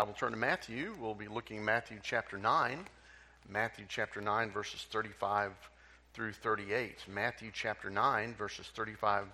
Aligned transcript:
I 0.00 0.02
will 0.02 0.14
turn 0.14 0.30
to 0.30 0.38
Matthew. 0.38 0.94
We'll 0.98 1.12
be 1.12 1.28
looking 1.28 1.58
at 1.58 1.62
Matthew 1.62 1.98
chapter 2.02 2.38
9. 2.38 2.86
Matthew 3.50 3.84
chapter 3.86 4.22
9, 4.22 4.50
verses 4.50 4.86
35 4.90 5.52
through 6.14 6.32
38. 6.32 7.00
Matthew 7.06 7.50
chapter 7.52 7.90
9, 7.90 8.34
verses 8.34 8.66
35 8.74 9.26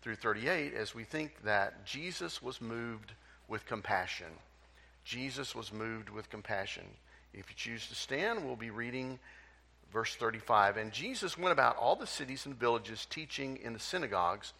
through 0.00 0.14
38, 0.14 0.72
as 0.72 0.94
we 0.94 1.04
think 1.04 1.42
that 1.44 1.84
Jesus 1.84 2.40
was 2.40 2.62
moved 2.62 3.12
with 3.48 3.66
compassion. 3.66 4.28
Jesus 5.04 5.54
was 5.54 5.74
moved 5.74 6.08
with 6.08 6.30
compassion. 6.30 6.84
If 7.34 7.50
you 7.50 7.54
choose 7.54 7.86
to 7.88 7.94
stand, 7.94 8.46
we'll 8.46 8.56
be 8.56 8.70
reading 8.70 9.18
verse 9.92 10.14
35. 10.14 10.78
And 10.78 10.90
Jesus 10.90 11.36
went 11.36 11.52
about 11.52 11.76
all 11.76 11.96
the 11.96 12.06
cities 12.06 12.46
and 12.46 12.58
villages, 12.58 13.06
teaching 13.10 13.58
in 13.62 13.74
the 13.74 13.78
synagogues 13.78 14.54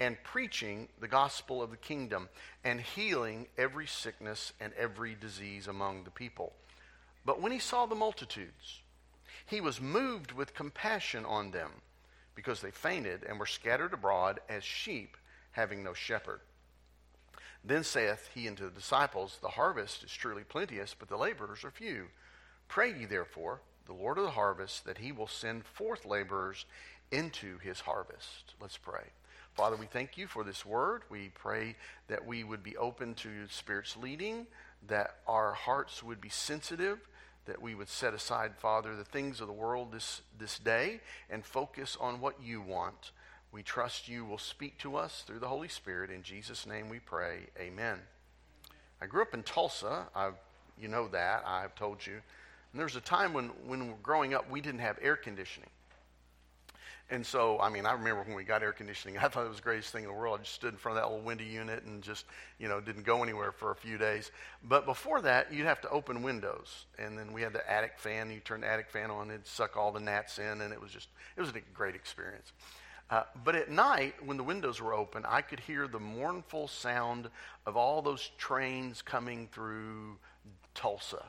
and 0.00 0.16
preaching 0.24 0.88
the 0.98 1.06
gospel 1.06 1.62
of 1.62 1.70
the 1.70 1.76
kingdom 1.76 2.28
and 2.64 2.80
healing 2.80 3.46
every 3.58 3.86
sickness 3.86 4.52
and 4.58 4.72
every 4.72 5.14
disease 5.14 5.68
among 5.68 6.02
the 6.02 6.10
people. 6.10 6.54
But 7.24 7.40
when 7.40 7.52
he 7.52 7.58
saw 7.58 7.84
the 7.84 7.94
multitudes, 7.94 8.80
he 9.44 9.60
was 9.60 9.80
moved 9.80 10.32
with 10.32 10.54
compassion 10.54 11.26
on 11.26 11.50
them 11.50 11.70
because 12.34 12.62
they 12.62 12.70
fainted 12.70 13.24
and 13.28 13.38
were 13.38 13.46
scattered 13.46 13.92
abroad 13.92 14.40
as 14.48 14.64
sheep 14.64 15.18
having 15.52 15.84
no 15.84 15.92
shepherd. 15.92 16.40
Then 17.62 17.84
saith 17.84 18.30
he 18.34 18.48
unto 18.48 18.64
the 18.64 18.70
disciples, 18.70 19.38
The 19.42 19.48
harvest 19.48 20.02
is 20.02 20.12
truly 20.12 20.44
plenteous, 20.44 20.94
but 20.98 21.08
the 21.08 21.18
laborers 21.18 21.62
are 21.62 21.70
few. 21.70 22.06
Pray 22.68 22.94
ye 22.98 23.04
therefore 23.04 23.60
the 23.86 23.92
Lord 23.92 24.16
of 24.16 24.24
the 24.24 24.30
harvest 24.30 24.84
that 24.86 24.98
he 24.98 25.12
will 25.12 25.26
send 25.26 25.66
forth 25.66 26.06
laborers 26.06 26.64
into 27.10 27.58
his 27.58 27.80
harvest. 27.80 28.54
Let's 28.60 28.78
pray. 28.78 29.10
Father, 29.54 29.76
we 29.76 29.86
thank 29.86 30.16
you 30.16 30.26
for 30.26 30.44
this 30.44 30.64
word. 30.64 31.02
We 31.10 31.30
pray 31.34 31.76
that 32.08 32.26
we 32.26 32.44
would 32.44 32.62
be 32.62 32.76
open 32.76 33.14
to 33.14 33.28
Spirit's 33.48 33.96
leading, 33.96 34.46
that 34.88 35.16
our 35.26 35.52
hearts 35.52 36.02
would 36.02 36.20
be 36.20 36.28
sensitive, 36.28 36.98
that 37.46 37.60
we 37.60 37.74
would 37.74 37.88
set 37.88 38.14
aside, 38.14 38.52
Father, 38.56 38.94
the 38.94 39.04
things 39.04 39.40
of 39.40 39.46
the 39.46 39.52
world 39.52 39.92
this, 39.92 40.22
this 40.38 40.58
day 40.58 41.00
and 41.28 41.44
focus 41.44 41.96
on 42.00 42.20
what 42.20 42.42
you 42.42 42.60
want. 42.60 43.12
We 43.52 43.62
trust 43.62 44.08
you 44.08 44.24
will 44.24 44.38
speak 44.38 44.78
to 44.78 44.96
us 44.96 45.24
through 45.26 45.40
the 45.40 45.48
Holy 45.48 45.68
Spirit. 45.68 46.10
In 46.10 46.22
Jesus' 46.22 46.66
name 46.66 46.88
we 46.88 47.00
pray. 47.00 47.46
Amen. 47.58 47.98
I 49.00 49.06
grew 49.06 49.22
up 49.22 49.34
in 49.34 49.42
Tulsa. 49.42 50.06
I've, 50.14 50.34
you 50.80 50.88
know 50.88 51.08
that. 51.08 51.42
I've 51.46 51.74
told 51.74 52.06
you. 52.06 52.12
And 52.12 52.78
there 52.78 52.86
was 52.86 52.96
a 52.96 53.00
time 53.00 53.32
when, 53.32 53.48
when 53.66 53.94
growing 54.02 54.34
up, 54.34 54.48
we 54.48 54.60
didn't 54.60 54.80
have 54.80 54.98
air 55.02 55.16
conditioning. 55.16 55.70
And 57.12 57.26
so, 57.26 57.58
I 57.60 57.70
mean, 57.70 57.86
I 57.86 57.92
remember 57.92 58.22
when 58.22 58.36
we 58.36 58.44
got 58.44 58.62
air 58.62 58.72
conditioning, 58.72 59.18
I 59.22 59.28
thought 59.28 59.44
it 59.44 59.48
was 59.48 59.58
the 59.58 59.64
greatest 59.64 59.90
thing 59.90 60.04
in 60.04 60.08
the 60.08 60.14
world. 60.14 60.38
I 60.38 60.42
just 60.42 60.54
stood 60.54 60.72
in 60.72 60.78
front 60.78 60.96
of 60.96 61.02
that 61.02 61.10
little 61.10 61.24
windy 61.24 61.44
unit 61.44 61.82
and 61.84 62.02
just, 62.02 62.24
you 62.58 62.68
know, 62.68 62.80
didn't 62.80 63.04
go 63.04 63.22
anywhere 63.22 63.52
for 63.52 63.72
a 63.72 63.74
few 63.74 63.98
days. 63.98 64.30
But 64.62 64.86
before 64.86 65.20
that, 65.22 65.52
you'd 65.52 65.66
have 65.66 65.80
to 65.82 65.90
open 65.90 66.22
windows. 66.22 66.86
And 66.98 67.18
then 67.18 67.32
we 67.32 67.42
had 67.42 67.52
the 67.52 67.68
attic 67.70 67.98
fan. 67.98 68.30
You 68.30 68.40
turn 68.40 68.60
the 68.60 68.68
attic 68.68 68.90
fan 68.90 69.10
on, 69.10 69.30
it'd 69.30 69.46
suck 69.46 69.76
all 69.76 69.90
the 69.90 70.00
gnats 70.00 70.38
in, 70.38 70.60
and 70.60 70.72
it 70.72 70.80
was 70.80 70.92
just, 70.92 71.08
it 71.36 71.40
was 71.40 71.50
a 71.50 71.60
great 71.74 71.96
experience. 71.96 72.52
Uh, 73.10 73.24
but 73.44 73.56
at 73.56 73.68
night, 73.68 74.14
when 74.24 74.36
the 74.36 74.44
windows 74.44 74.80
were 74.80 74.94
open, 74.94 75.24
I 75.26 75.40
could 75.40 75.58
hear 75.58 75.88
the 75.88 75.98
mournful 75.98 76.68
sound 76.68 77.28
of 77.66 77.76
all 77.76 78.02
those 78.02 78.30
trains 78.38 79.02
coming 79.02 79.48
through 79.50 80.16
Tulsa. 80.74 81.24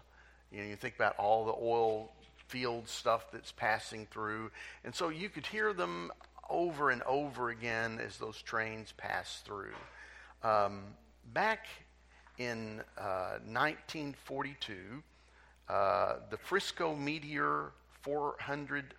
You 0.51 0.61
know, 0.61 0.69
you 0.69 0.75
think 0.75 0.95
about 0.95 1.15
all 1.17 1.45
the 1.45 1.55
oil 1.59 2.11
field 2.51 2.87
stuff 2.87 3.31
that's 3.31 3.53
passing 3.53 4.05
through. 4.11 4.51
And 4.83 4.93
so 4.93 5.07
you 5.09 5.29
could 5.29 5.47
hear 5.47 5.71
them 5.71 6.11
over 6.49 6.89
and 6.89 7.01
over 7.03 7.49
again 7.49 7.99
as 8.05 8.17
those 8.17 8.41
trains 8.41 8.93
pass 8.97 9.41
through. 9.45 9.73
Um, 10.43 10.81
back 11.33 11.67
in 12.37 12.81
uh, 12.97 13.39
1942, 13.47 14.73
uh, 15.69 16.15
the 16.29 16.37
Frisco 16.37 16.93
Meteor 16.93 17.71
400 18.01 18.93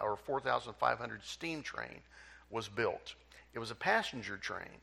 or 0.00 0.16
4,500 0.16 1.24
steam 1.24 1.62
train 1.62 2.00
was 2.50 2.68
built. 2.68 3.14
It 3.54 3.58
was 3.58 3.70
a 3.70 3.76
passenger 3.76 4.36
train. 4.36 4.78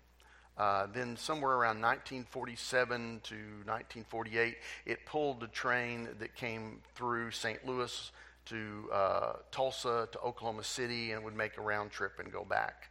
Uh, 0.58 0.88
then, 0.94 1.18
somewhere 1.18 1.52
around 1.52 1.82
1947 1.82 3.20
to 3.24 3.36
1948, 3.36 4.56
it 4.86 5.06
pulled 5.06 5.42
the 5.42 5.48
train 5.48 6.08
that 6.20 6.34
came 6.36 6.80
through 6.94 7.30
St. 7.32 7.66
Louis 7.68 8.12
to 8.46 8.90
uh, 8.94 9.34
Tulsa 9.52 10.08
to 10.12 10.20
Oklahoma 10.20 10.64
City 10.64 11.12
and 11.12 11.24
would 11.26 11.36
make 11.36 11.58
a 11.58 11.62
round 11.62 11.92
trip 11.92 12.20
and 12.20 12.32
go 12.32 12.46
back. 12.46 12.90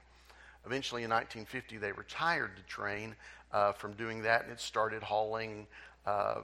Eventually, 0.67 1.05
in 1.05 1.11
1950, 1.11 1.79
they 1.79 1.93
retired 1.93 2.53
the 2.57 2.63
train 2.63 3.15
uh, 3.53 3.73
from 3.73 3.93
doing 3.95 4.23
that 4.23 4.43
and 4.43 4.53
it 4.53 4.61
started 4.61 5.03
hauling 5.03 5.67
uh, 6.07 6.41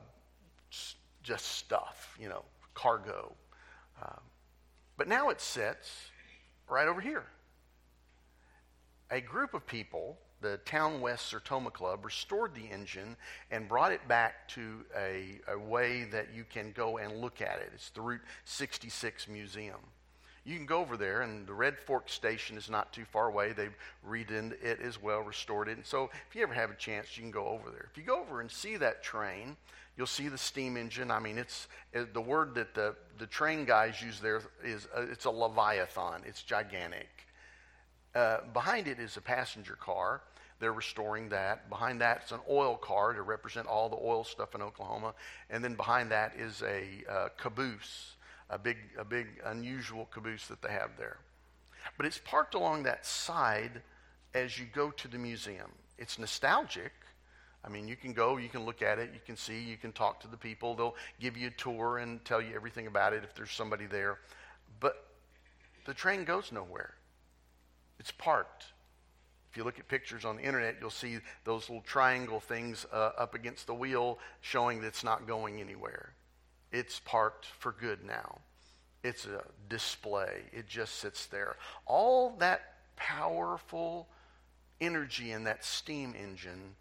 just 1.22 1.47
stuff, 1.47 2.16
you 2.20 2.28
know, 2.28 2.44
cargo. 2.75 3.32
Um, 4.02 4.20
but 4.97 5.08
now 5.08 5.28
it 5.31 5.41
sits 5.41 6.10
right 6.69 6.88
over 6.88 7.00
here. 7.00 7.25
A 9.10 9.20
group 9.20 9.54
of 9.54 9.66
people 9.66 10.19
the 10.41 10.59
Town 10.59 11.01
West 11.01 11.33
Sertoma 11.33 11.73
Club 11.73 12.05
restored 12.05 12.55
the 12.55 12.73
engine 12.73 13.17
and 13.51 13.69
brought 13.69 13.93
it 13.93 14.06
back 14.09 14.49
to 14.49 14.84
a, 14.97 15.41
a 15.49 15.59
way 15.59 16.05
that 16.05 16.28
you 16.34 16.45
can 16.49 16.73
go 16.73 16.99
and 16.99 17.21
look 17.21 17.41
at 17.43 17.59
it. 17.59 17.71
It's 17.75 17.91
the 17.91 18.01
Route 18.01 18.23
66 18.45 19.29
Museum. 19.29 19.81
You 20.45 20.56
can 20.56 20.67
go 20.67 20.81
over 20.81 20.97
there, 20.97 21.21
and 21.21 21.47
the 21.47 21.53
Red 21.53 21.79
Fork 21.79 22.09
Station 22.09 22.56
is 22.56 22.71
not 22.71 22.93
too 22.93 23.05
far 23.05 23.29
away. 23.29 23.53
They've 23.53 23.77
redone 24.09 24.53
it 24.62 24.81
as 24.81 25.00
well, 25.00 25.21
restored 25.21 25.69
it. 25.69 25.77
And 25.77 25.84
so, 25.84 26.11
if 26.29 26.34
you 26.34 26.43
ever 26.43 26.55
have 26.55 26.71
a 26.71 26.75
chance, 26.75 27.17
you 27.17 27.23
can 27.23 27.31
go 27.31 27.47
over 27.49 27.71
there. 27.71 27.89
If 27.91 27.99
you 27.99 28.05
go 28.05 28.21
over 28.21 28.41
and 28.41 28.50
see 28.50 28.77
that 28.79 29.03
train, 29.03 29.56
you'll 29.97 30.06
see 30.06 30.29
the 30.29 30.39
steam 30.39 30.79
engine. 30.79 31.11
I 31.11 31.19
mean, 31.19 31.37
it's 31.37 31.69
the 31.93 32.21
word 32.21 32.55
that 32.55 32.75
the, 32.75 32.97
the 33.19 33.27
train 33.27 33.67
guys 33.67 34.00
use 34.00 34.19
there 34.19 34.41
is 34.65 34.89
uh, 34.97 35.03
it's 35.03 35.27
a 35.27 35.31
leviathan. 35.31 36.23
It's 36.25 36.43
gigantic. 36.43 37.09
Uh, 38.15 38.39
behind 38.55 38.89
it 38.89 38.99
is 38.99 39.19
a 39.19 39.21
passenger 39.21 39.77
car. 39.77 40.23
They're 40.60 40.72
restoring 40.75 41.31
that. 41.31 41.69
Behind 41.71 42.00
that 42.03 42.22
is 42.26 42.32
an 42.32 42.41
oil 42.48 42.76
car 42.76 43.15
to 43.15 43.22
represent 43.22 43.66
all 43.66 43.88
the 43.88 43.97
oil 43.97 44.25
stuff 44.25 44.54
in 44.54 44.60
Oklahoma. 44.60 45.15
And 45.48 45.65
then 45.65 45.75
behind 45.75 46.10
that 46.10 46.34
is 46.38 46.62
a 46.62 46.84
uh, 47.10 47.28
caboose, 47.38 48.16
a 48.50 48.59
big, 48.59 48.76
a 48.99 49.04
big 49.04 49.26
unusual 49.47 50.06
caboose 50.12 50.47
that 50.49 50.60
they 50.60 50.70
have 50.70 50.91
there. 50.99 51.16
But 51.97 52.04
it's 52.04 52.19
parked 52.19 52.54
along 52.54 52.82
that 52.82 53.06
side 53.06 53.81
as 54.34 54.59
you 54.59 54.66
go 54.72 54.91
to 54.91 55.09
the 55.09 55.19
museum. 55.19 55.70
It's 55.99 56.19
nostalgic. 56.19 56.93
I 57.65 57.69
mean, 57.69 57.88
you 57.88 57.97
can 57.97 58.12
go, 58.12 58.37
you 58.37 58.49
can 58.49 58.65
look 58.65 58.82
at 58.82 58.99
it, 58.99 59.10
you 59.12 59.20
can 59.25 59.37
see, 59.37 59.62
you 59.62 59.76
can 59.76 59.93
talk 59.93 60.20
to 60.20 60.28
the 60.28 60.37
people. 60.37 60.75
They'll 60.75 60.97
give 61.20 61.37
you 61.37 61.49
a 61.49 61.53
tour 61.53 61.99
and 61.99 62.22
tell 62.25 62.41
you 62.41 62.54
everything 62.54 62.87
about 62.87 63.15
it 63.15 63.25
if 63.25 63.34
there's 63.34 63.50
somebody 63.50 63.87
there. 63.87 64.19
But 64.78 65.06
the 65.87 65.94
train 65.94 66.25
goes 66.25 66.53
nowhere. 66.53 66.94
It's 67.99 68.12
parked. 68.12 68.66
If 69.50 69.56
you 69.56 69.65
look 69.65 69.81
at 69.81 69.88
pictures 69.88 70.25
on 70.25 70.37
the 70.37 70.43
internet, 70.43 70.77
you'll 70.81 70.91
see 70.91 71.19
those 71.44 71.69
little 71.69 71.83
triangle 71.83 72.38
things 72.38 72.87
uh, 72.93 73.11
up 73.19 73.34
against 73.34 73.66
the 73.66 73.75
wheel 73.75 74.19
showing 74.41 74.81
that 74.81 74.87
it's 74.87 75.03
not 75.03 75.27
going 75.27 75.61
anywhere. 75.61 76.12
It's 76.71 77.00
parked 77.00 77.47
for 77.47 77.72
good 77.72 78.05
now. 78.05 78.38
It's 79.03 79.27
a 79.27 79.43
display, 79.69 80.43
it 80.53 80.69
just 80.69 80.97
sits 80.97 81.27
there. 81.27 81.56
All 81.87 82.37
that 82.38 82.75
powerful 82.97 84.09
energy 84.81 85.33
in 85.33 85.44
that 85.44 85.65
steam 85.65 86.15
engine, 86.15 86.77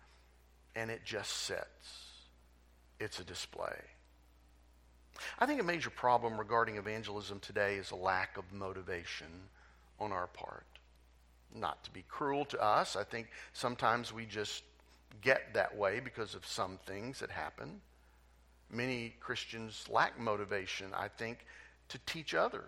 and 0.75 0.91
it 0.91 1.03
just 1.03 1.31
sits. 1.31 2.11
It's 2.99 3.19
a 3.19 3.23
display. 3.23 3.81
I 5.39 5.45
think 5.45 5.59
a 5.59 5.63
major 5.63 5.89
problem 5.89 6.37
regarding 6.37 6.75
evangelism 6.75 7.39
today 7.39 7.75
is 7.75 7.91
a 7.91 7.95
lack 7.95 8.37
of 8.37 8.43
motivation 8.53 9.27
on 9.99 10.11
our 10.11 10.27
part 10.27 10.78
not 11.53 11.83
to 11.83 11.91
be 11.91 12.03
cruel 12.07 12.45
to 12.45 12.61
us. 12.61 12.95
I 12.95 13.03
think 13.03 13.27
sometimes 13.53 14.13
we 14.13 14.25
just 14.25 14.63
get 15.21 15.53
that 15.53 15.75
way 15.75 15.99
because 15.99 16.35
of 16.35 16.45
some 16.45 16.79
things 16.85 17.19
that 17.19 17.31
happen. 17.31 17.81
Many 18.71 19.15
Christians 19.19 19.85
lack 19.89 20.19
motivation, 20.19 20.87
I 20.95 21.07
think, 21.07 21.45
to 21.89 21.99
teach 22.05 22.35
others. 22.35 22.63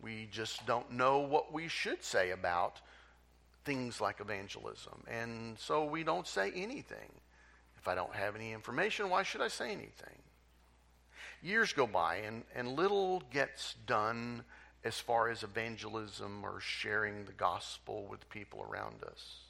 We 0.00 0.28
just 0.30 0.64
don't 0.66 0.92
know 0.92 1.20
what 1.20 1.52
we 1.52 1.68
should 1.68 2.02
say 2.02 2.30
about 2.30 2.80
things 3.64 4.00
like 4.00 4.20
evangelism. 4.20 5.02
And 5.08 5.58
so 5.58 5.84
we 5.84 6.04
don't 6.04 6.26
say 6.26 6.52
anything. 6.54 7.10
If 7.78 7.88
I 7.88 7.94
don't 7.94 8.14
have 8.14 8.36
any 8.36 8.52
information, 8.52 9.10
why 9.10 9.22
should 9.22 9.40
I 9.40 9.48
say 9.48 9.66
anything? 9.66 10.22
Years 11.42 11.72
go 11.72 11.86
by 11.86 12.16
and, 12.16 12.44
and 12.54 12.76
little 12.76 13.22
gets 13.30 13.74
done 13.86 14.44
as 14.86 15.00
far 15.00 15.28
as 15.28 15.42
evangelism 15.42 16.44
or 16.44 16.60
sharing 16.60 17.24
the 17.24 17.32
gospel 17.32 18.06
with 18.08 18.30
people 18.30 18.62
around 18.62 19.02
us. 19.02 19.40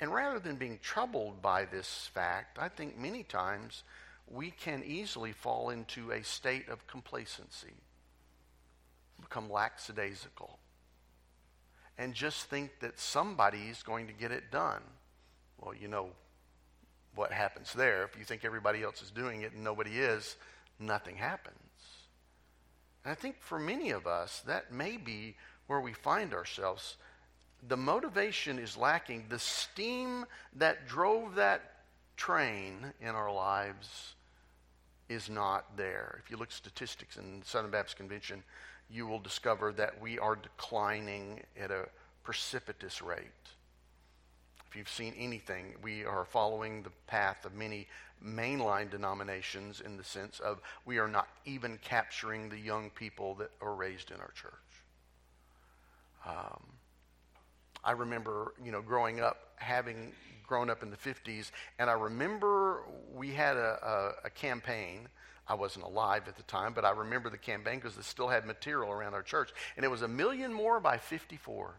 And 0.00 0.12
rather 0.14 0.38
than 0.38 0.56
being 0.56 0.78
troubled 0.82 1.42
by 1.42 1.66
this 1.66 2.08
fact, 2.14 2.58
I 2.58 2.70
think 2.70 2.98
many 2.98 3.22
times 3.22 3.82
we 4.26 4.50
can 4.50 4.82
easily 4.82 5.32
fall 5.32 5.68
into 5.68 6.10
a 6.10 6.24
state 6.24 6.70
of 6.70 6.86
complacency, 6.86 7.74
become 9.20 9.50
lackadaisical, 9.50 10.58
and 11.98 12.14
just 12.14 12.46
think 12.46 12.70
that 12.80 12.98
somebody's 12.98 13.82
going 13.82 14.06
to 14.06 14.14
get 14.14 14.32
it 14.32 14.50
done. 14.50 14.82
Well, 15.58 15.74
you 15.74 15.88
know, 15.88 16.10
what 17.14 17.30
happens 17.30 17.74
there. 17.74 18.04
If 18.04 18.18
you 18.18 18.24
think 18.24 18.46
everybody 18.46 18.82
else 18.82 19.02
is 19.02 19.10
doing 19.10 19.42
it 19.42 19.52
and 19.52 19.62
nobody 19.62 19.98
is, 19.98 20.36
nothing 20.78 21.16
happens. 21.16 21.69
And 23.04 23.12
I 23.12 23.14
think 23.14 23.36
for 23.40 23.58
many 23.58 23.90
of 23.90 24.06
us, 24.06 24.42
that 24.46 24.72
may 24.72 24.96
be 24.96 25.36
where 25.66 25.80
we 25.80 25.92
find 25.92 26.34
ourselves. 26.34 26.96
The 27.66 27.76
motivation 27.76 28.58
is 28.58 28.76
lacking. 28.76 29.26
The 29.28 29.38
steam 29.38 30.26
that 30.56 30.88
drove 30.88 31.36
that 31.36 31.76
train 32.16 32.92
in 33.00 33.08
our 33.08 33.32
lives 33.32 34.14
is 35.08 35.28
not 35.28 35.76
there. 35.76 36.20
If 36.22 36.30
you 36.30 36.36
look 36.36 36.48
at 36.48 36.54
statistics 36.54 37.16
in 37.16 37.40
the 37.40 37.46
Southern 37.46 37.70
Baptist 37.70 37.96
Convention, 37.96 38.42
you 38.90 39.06
will 39.06 39.18
discover 39.18 39.72
that 39.72 40.00
we 40.00 40.18
are 40.18 40.36
declining 40.36 41.40
at 41.58 41.70
a 41.70 41.88
precipitous 42.22 43.00
rate. 43.00 43.24
If 44.68 44.76
you've 44.76 44.88
seen 44.88 45.14
anything, 45.18 45.74
we 45.82 46.04
are 46.04 46.24
following 46.24 46.82
the 46.82 46.92
path 47.06 47.44
of 47.44 47.54
many 47.54 47.88
mainline 48.24 48.90
denominations 48.90 49.80
in 49.80 49.96
the 49.96 50.04
sense 50.04 50.40
of 50.40 50.60
we 50.84 50.98
are 50.98 51.08
not 51.08 51.28
even 51.44 51.78
capturing 51.82 52.48
the 52.48 52.58
young 52.58 52.90
people 52.90 53.34
that 53.36 53.50
are 53.60 53.74
raised 53.74 54.10
in 54.10 54.20
our 54.20 54.32
church. 54.32 54.52
Um, 56.26 56.62
I 57.82 57.92
remember, 57.92 58.54
you 58.62 58.72
know, 58.72 58.82
growing 58.82 59.20
up, 59.20 59.54
having 59.56 60.12
grown 60.46 60.68
up 60.68 60.82
in 60.82 60.90
the 60.90 60.96
50s, 60.96 61.50
and 61.78 61.88
I 61.88 61.94
remember 61.94 62.82
we 63.14 63.30
had 63.30 63.56
a, 63.56 64.14
a, 64.22 64.26
a 64.26 64.30
campaign. 64.30 65.08
I 65.48 65.54
wasn't 65.54 65.84
alive 65.84 66.24
at 66.28 66.36
the 66.36 66.42
time, 66.44 66.74
but 66.74 66.84
I 66.84 66.90
remember 66.90 67.30
the 67.30 67.38
campaign 67.38 67.76
because 67.76 67.96
it 67.96 68.04
still 68.04 68.28
had 68.28 68.44
material 68.46 68.90
around 68.90 69.14
our 69.14 69.22
church. 69.22 69.50
And 69.76 69.84
it 69.84 69.88
was 69.88 70.02
a 70.02 70.08
million 70.08 70.52
more 70.52 70.78
by 70.78 70.98
54. 70.98 71.74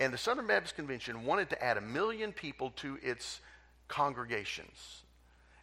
And 0.00 0.12
the 0.12 0.18
Southern 0.18 0.46
Baptist 0.46 0.76
Convention 0.76 1.24
wanted 1.24 1.50
to 1.50 1.62
add 1.62 1.76
a 1.76 1.80
million 1.80 2.32
people 2.32 2.70
to 2.76 2.98
its 3.02 3.40
congregations. 3.88 5.02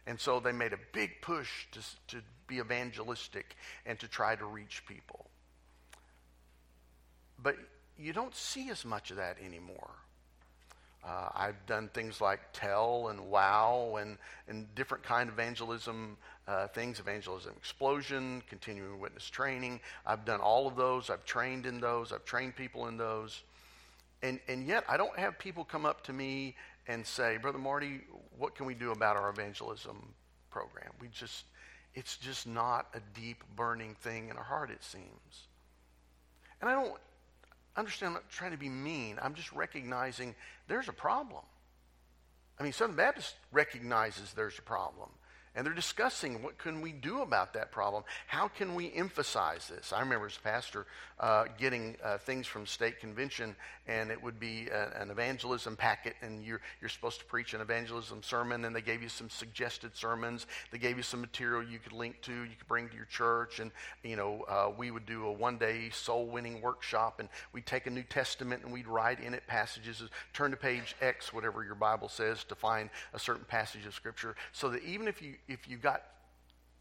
And 0.06 0.20
so 0.20 0.40
they 0.40 0.52
made 0.52 0.72
a 0.72 0.78
big 0.92 1.20
push 1.20 1.66
to, 1.72 1.80
to 2.08 2.22
be 2.46 2.58
evangelistic 2.58 3.56
and 3.84 3.98
to 3.98 4.08
try 4.08 4.36
to 4.36 4.44
reach 4.44 4.84
people. 4.86 5.26
But 7.42 7.56
you 7.98 8.12
don't 8.12 8.34
see 8.34 8.70
as 8.70 8.84
much 8.84 9.10
of 9.10 9.16
that 9.16 9.36
anymore. 9.44 9.90
Uh, 11.04 11.28
I've 11.34 11.66
done 11.66 11.88
things 11.94 12.20
like 12.20 12.40
Tell 12.52 13.08
and 13.08 13.30
Wow 13.30 13.96
and, 14.00 14.18
and 14.48 14.72
different 14.74 15.04
kind 15.04 15.28
of 15.28 15.34
evangelism 15.34 16.16
uh, 16.48 16.68
things, 16.68 16.98
Evangelism 17.00 17.52
Explosion, 17.56 18.42
continuing 18.48 19.00
witness 19.00 19.28
training. 19.28 19.80
I've 20.04 20.24
done 20.24 20.40
all 20.40 20.66
of 20.66 20.76
those. 20.76 21.10
I've 21.10 21.24
trained 21.24 21.66
in 21.66 21.80
those. 21.80 22.12
I've 22.12 22.24
trained 22.24 22.56
people 22.56 22.86
in 22.88 22.96
those. 22.96 23.42
And, 24.22 24.40
and 24.48 24.66
yet, 24.66 24.84
I 24.88 24.96
don't 24.96 25.16
have 25.18 25.38
people 25.38 25.64
come 25.64 25.84
up 25.84 26.04
to 26.04 26.12
me 26.12 26.54
and 26.88 27.06
say, 27.06 27.36
Brother 27.36 27.58
Marty, 27.58 28.00
what 28.38 28.54
can 28.54 28.66
we 28.66 28.74
do 28.74 28.92
about 28.92 29.16
our 29.16 29.28
evangelism 29.30 30.14
program? 30.50 30.90
We 31.00 31.08
just, 31.08 31.44
it's 31.94 32.16
just 32.16 32.46
not 32.46 32.86
a 32.94 33.00
deep, 33.18 33.42
burning 33.54 33.94
thing 34.00 34.28
in 34.28 34.36
our 34.36 34.44
heart, 34.44 34.70
it 34.70 34.84
seems. 34.84 35.48
And 36.60 36.70
I 36.70 36.74
don't 36.74 36.94
understand, 37.76 38.08
I'm 38.08 38.14
not 38.14 38.30
trying 38.30 38.52
to 38.52 38.56
be 38.56 38.68
mean. 38.68 39.18
I'm 39.20 39.34
just 39.34 39.52
recognizing 39.52 40.34
there's 40.68 40.88
a 40.88 40.92
problem. 40.92 41.42
I 42.58 42.62
mean, 42.62 42.72
Southern 42.72 42.96
Baptist 42.96 43.34
recognizes 43.52 44.32
there's 44.32 44.58
a 44.58 44.62
problem 44.62 45.10
and 45.56 45.66
they're 45.66 45.74
discussing 45.74 46.42
what 46.42 46.58
can 46.58 46.80
we 46.82 46.92
do 46.92 47.22
about 47.22 47.54
that 47.54 47.72
problem? 47.72 48.04
How 48.26 48.48
can 48.48 48.74
we 48.74 48.92
emphasize 48.94 49.68
this? 49.68 49.92
I 49.92 50.00
remember 50.00 50.26
as 50.26 50.36
a 50.36 50.40
pastor 50.40 50.86
uh, 51.18 51.46
getting 51.58 51.96
uh, 52.04 52.18
things 52.18 52.46
from 52.46 52.66
state 52.66 53.00
convention 53.00 53.56
and 53.88 54.10
it 54.10 54.22
would 54.22 54.38
be 54.38 54.68
a, 54.68 55.00
an 55.00 55.10
evangelism 55.10 55.74
packet 55.74 56.14
and 56.20 56.44
you're, 56.44 56.60
you're 56.80 56.90
supposed 56.90 57.18
to 57.20 57.24
preach 57.24 57.54
an 57.54 57.62
evangelism 57.62 58.22
sermon 58.22 58.66
and 58.66 58.76
they 58.76 58.82
gave 58.82 59.02
you 59.02 59.08
some 59.08 59.30
suggested 59.30 59.96
sermons. 59.96 60.46
They 60.70 60.78
gave 60.78 60.98
you 60.98 61.02
some 61.02 61.22
material 61.22 61.62
you 61.62 61.78
could 61.78 61.92
link 61.92 62.20
to 62.22 62.32
you 62.32 62.54
could 62.58 62.68
bring 62.68 62.88
to 62.90 62.96
your 62.96 63.06
church 63.06 63.58
and 63.58 63.70
you 64.02 64.16
know 64.16 64.44
uh, 64.48 64.70
we 64.76 64.90
would 64.90 65.06
do 65.06 65.26
a 65.26 65.32
one 65.32 65.56
day 65.56 65.88
soul 65.90 66.26
winning 66.26 66.60
workshop 66.60 67.18
and 67.18 67.28
we'd 67.52 67.66
take 67.66 67.86
a 67.86 67.90
new 67.90 68.02
testament 68.02 68.62
and 68.62 68.72
we'd 68.72 68.86
write 68.86 69.20
in 69.20 69.32
it 69.32 69.42
passages 69.46 70.02
turn 70.32 70.50
to 70.50 70.56
page 70.56 70.94
x 71.00 71.32
whatever 71.32 71.64
your 71.64 71.74
bible 71.74 72.08
says 72.08 72.44
to 72.44 72.54
find 72.54 72.90
a 73.14 73.18
certain 73.18 73.44
passage 73.44 73.86
of 73.86 73.94
scripture 73.94 74.36
so 74.52 74.68
that 74.68 74.82
even 74.82 75.08
if 75.08 75.22
you 75.22 75.34
if 75.48 75.68
you 75.68 75.76
got 75.76 76.02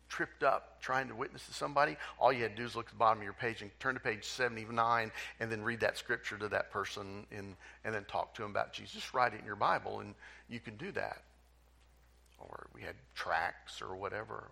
tripped 0.08 0.44
up 0.44 0.80
trying 0.82 1.08
to 1.08 1.16
witness 1.16 1.46
to 1.48 1.54
somebody, 1.54 1.98
all 2.20 2.32
you 2.32 2.44
had 2.44 2.56
to 2.56 2.62
do 2.62 2.66
is 2.66 2.76
look 2.76 2.86
at 2.86 2.92
the 2.92 2.98
bottom 2.98 3.20
of 3.20 3.24
your 3.24 3.34
page 3.34 3.62
and 3.62 3.72
turn 3.80 3.96
to 3.96 4.00
page 4.00 4.24
79 4.24 5.12
and 5.40 5.52
then 5.52 5.62
read 5.62 5.80
that 5.80 5.98
scripture 5.98 6.38
to 6.38 6.48
that 6.48 6.72
person 6.72 7.26
and, 7.32 7.56
and 7.84 7.94
then 7.94 8.06
talk 8.06 8.34
to 8.36 8.42
them 8.42 8.52
about 8.52 8.72
Jesus. 8.72 9.14
Write 9.14 9.34
it 9.34 9.40
in 9.40 9.46
your 9.46 9.56
Bible 9.56 10.00
and 10.00 10.14
you 10.50 10.60
can 10.60 10.78
do 10.78 10.92
that. 10.94 11.22
Or 12.38 12.68
we 12.74 12.82
had 12.82 12.96
tracts 13.16 13.82
or 13.82 13.96
whatever. 13.96 14.52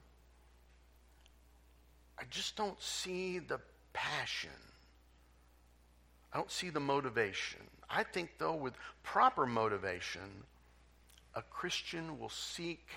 I 2.18 2.24
just 2.30 2.56
don't 2.56 2.82
see 2.82 3.40
the 3.40 3.60
passion. 3.92 4.50
I 6.32 6.38
don't 6.38 6.52
see 6.52 6.70
the 6.70 6.80
motivation. 6.80 7.60
I 7.90 8.04
think, 8.04 8.32
though, 8.40 8.56
with 8.56 8.74
proper 9.04 9.46
motivation, 9.46 10.44
a 11.36 11.42
Christian 11.42 12.20
will 12.20 12.30
seek 12.30 12.88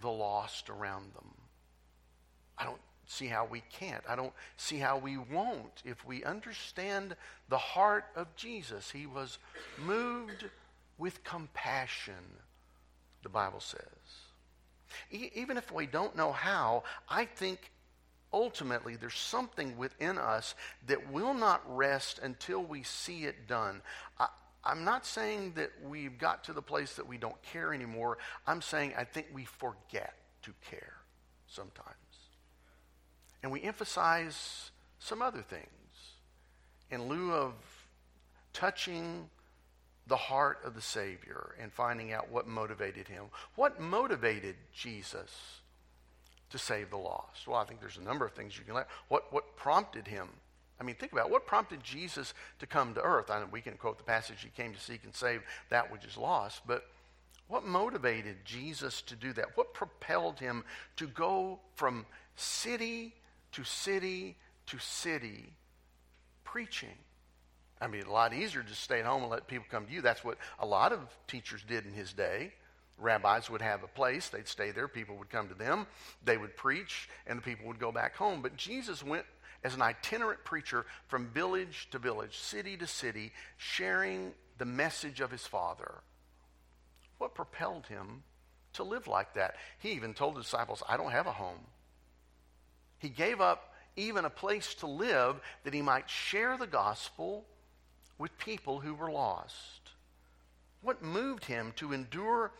the 0.00 0.10
lost 0.10 0.68
around 0.70 1.14
them. 1.14 1.34
I 2.58 2.64
don't 2.64 2.80
see 3.06 3.26
how 3.26 3.46
we 3.46 3.62
can't. 3.72 4.02
I 4.08 4.16
don't 4.16 4.32
see 4.56 4.78
how 4.78 4.98
we 4.98 5.16
won't 5.16 5.82
if 5.84 6.04
we 6.04 6.24
understand 6.24 7.16
the 7.48 7.58
heart 7.58 8.06
of 8.14 8.34
Jesus. 8.36 8.90
He 8.90 9.06
was 9.06 9.38
moved 9.78 10.46
with 10.98 11.22
compassion, 11.24 12.14
the 13.22 13.28
Bible 13.28 13.60
says. 13.60 13.80
E- 15.10 15.30
even 15.34 15.56
if 15.56 15.70
we 15.72 15.86
don't 15.86 16.16
know 16.16 16.32
how, 16.32 16.82
I 17.08 17.24
think 17.26 17.70
ultimately 18.32 18.96
there's 18.96 19.14
something 19.14 19.76
within 19.76 20.18
us 20.18 20.54
that 20.86 21.12
will 21.12 21.34
not 21.34 21.62
rest 21.74 22.18
until 22.22 22.62
we 22.62 22.82
see 22.82 23.24
it 23.24 23.46
done. 23.46 23.82
I, 24.18 24.28
I'm 24.66 24.84
not 24.84 25.06
saying 25.06 25.52
that 25.56 25.70
we've 25.84 26.18
got 26.18 26.44
to 26.44 26.52
the 26.52 26.62
place 26.62 26.94
that 26.94 27.06
we 27.06 27.18
don't 27.18 27.40
care 27.42 27.72
anymore. 27.72 28.18
I'm 28.46 28.60
saying 28.60 28.94
I 28.98 29.04
think 29.04 29.28
we 29.32 29.44
forget 29.44 30.14
to 30.42 30.52
care 30.70 30.94
sometimes. 31.46 31.94
And 33.42 33.52
we 33.52 33.62
emphasize 33.62 34.70
some 34.98 35.22
other 35.22 35.42
things 35.42 35.66
in 36.90 37.08
lieu 37.08 37.32
of 37.32 37.54
touching 38.52 39.28
the 40.06 40.16
heart 40.16 40.60
of 40.64 40.74
the 40.74 40.80
Savior 40.80 41.54
and 41.60 41.72
finding 41.72 42.12
out 42.12 42.30
what 42.30 42.46
motivated 42.46 43.08
him. 43.08 43.24
What 43.54 43.80
motivated 43.80 44.56
Jesus 44.72 45.60
to 46.50 46.58
save 46.58 46.90
the 46.90 46.96
lost? 46.96 47.46
Well, 47.46 47.58
I 47.58 47.64
think 47.64 47.80
there's 47.80 47.98
a 47.98 48.02
number 48.02 48.24
of 48.24 48.32
things 48.32 48.56
you 48.58 48.64
can 48.64 48.74
learn. 48.74 48.84
What, 49.08 49.32
what 49.32 49.56
prompted 49.56 50.06
him 50.06 50.28
I 50.80 50.84
mean, 50.84 50.94
think 50.96 51.12
about 51.12 51.26
it. 51.26 51.32
what 51.32 51.46
prompted 51.46 51.82
Jesus 51.82 52.34
to 52.58 52.66
come 52.66 52.94
to 52.94 53.00
earth. 53.00 53.30
I 53.30 53.40
know 53.40 53.46
we 53.50 53.60
can 53.60 53.74
quote 53.74 53.98
the 53.98 54.04
passage, 54.04 54.42
He 54.42 54.50
came 54.50 54.74
to 54.74 54.80
seek 54.80 55.04
and 55.04 55.14
save 55.14 55.42
that 55.70 55.90
which 55.90 56.04
is 56.04 56.16
lost, 56.16 56.62
but 56.66 56.84
what 57.48 57.64
motivated 57.64 58.44
Jesus 58.44 59.02
to 59.02 59.16
do 59.16 59.32
that? 59.34 59.56
What 59.56 59.72
propelled 59.72 60.40
him 60.40 60.64
to 60.96 61.06
go 61.06 61.60
from 61.76 62.06
city 62.34 63.14
to 63.52 63.62
city 63.62 64.36
to 64.66 64.78
city 64.78 65.52
preaching? 66.44 66.98
I 67.80 67.86
mean, 67.86 68.04
a 68.06 68.12
lot 68.12 68.34
easier 68.34 68.62
to 68.62 68.74
stay 68.74 69.00
at 69.00 69.06
home 69.06 69.22
and 69.22 69.30
let 69.30 69.46
people 69.46 69.66
come 69.70 69.86
to 69.86 69.92
you. 69.92 70.00
That's 70.00 70.24
what 70.24 70.38
a 70.58 70.66
lot 70.66 70.92
of 70.92 71.00
teachers 71.28 71.62
did 71.68 71.84
in 71.84 71.92
his 71.92 72.12
day. 72.12 72.52
Rabbis 72.98 73.50
would 73.50 73.60
have 73.60 73.82
a 73.82 73.88
place, 73.88 74.30
they'd 74.30 74.48
stay 74.48 74.70
there, 74.70 74.88
people 74.88 75.16
would 75.16 75.28
come 75.28 75.48
to 75.48 75.54
them, 75.54 75.86
they 76.24 76.38
would 76.38 76.56
preach, 76.56 77.10
and 77.26 77.38
the 77.38 77.42
people 77.42 77.66
would 77.66 77.78
go 77.78 77.92
back 77.92 78.16
home. 78.16 78.40
But 78.40 78.56
Jesus 78.56 79.04
went 79.04 79.26
as 79.66 79.74
an 79.74 79.82
itinerant 79.82 80.44
preacher 80.44 80.86
from 81.08 81.26
village 81.26 81.88
to 81.90 81.98
village, 81.98 82.38
city 82.38 82.76
to 82.76 82.86
city, 82.86 83.32
sharing 83.56 84.32
the 84.58 84.64
message 84.64 85.20
of 85.20 85.32
his 85.32 85.44
Father. 85.44 85.92
What 87.18 87.34
propelled 87.34 87.88
him 87.88 88.22
to 88.74 88.84
live 88.84 89.08
like 89.08 89.34
that? 89.34 89.56
He 89.80 89.90
even 89.90 90.14
told 90.14 90.36
the 90.36 90.40
disciples, 90.40 90.84
I 90.88 90.96
don't 90.96 91.10
have 91.10 91.26
a 91.26 91.32
home. 91.32 91.58
He 93.00 93.08
gave 93.08 93.40
up 93.40 93.74
even 93.96 94.24
a 94.24 94.30
place 94.30 94.72
to 94.76 94.86
live 94.86 95.40
that 95.64 95.74
he 95.74 95.82
might 95.82 96.08
share 96.08 96.56
the 96.56 96.68
gospel 96.68 97.44
with 98.18 98.38
people 98.38 98.78
who 98.78 98.94
were 98.94 99.10
lost. 99.10 99.80
What 100.80 101.02
moved 101.02 101.44
him 101.44 101.72
to 101.76 101.92
endure 101.92 102.52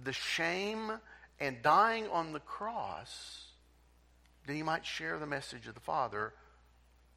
the 0.00 0.12
shame 0.12 0.92
and 1.40 1.60
dying 1.60 2.06
on 2.06 2.32
the 2.32 2.38
cross 2.38 3.45
that 4.46 4.54
he 4.54 4.62
might 4.62 4.86
share 4.86 5.18
the 5.18 5.26
message 5.26 5.66
of 5.66 5.74
the 5.74 5.80
Father 5.80 6.32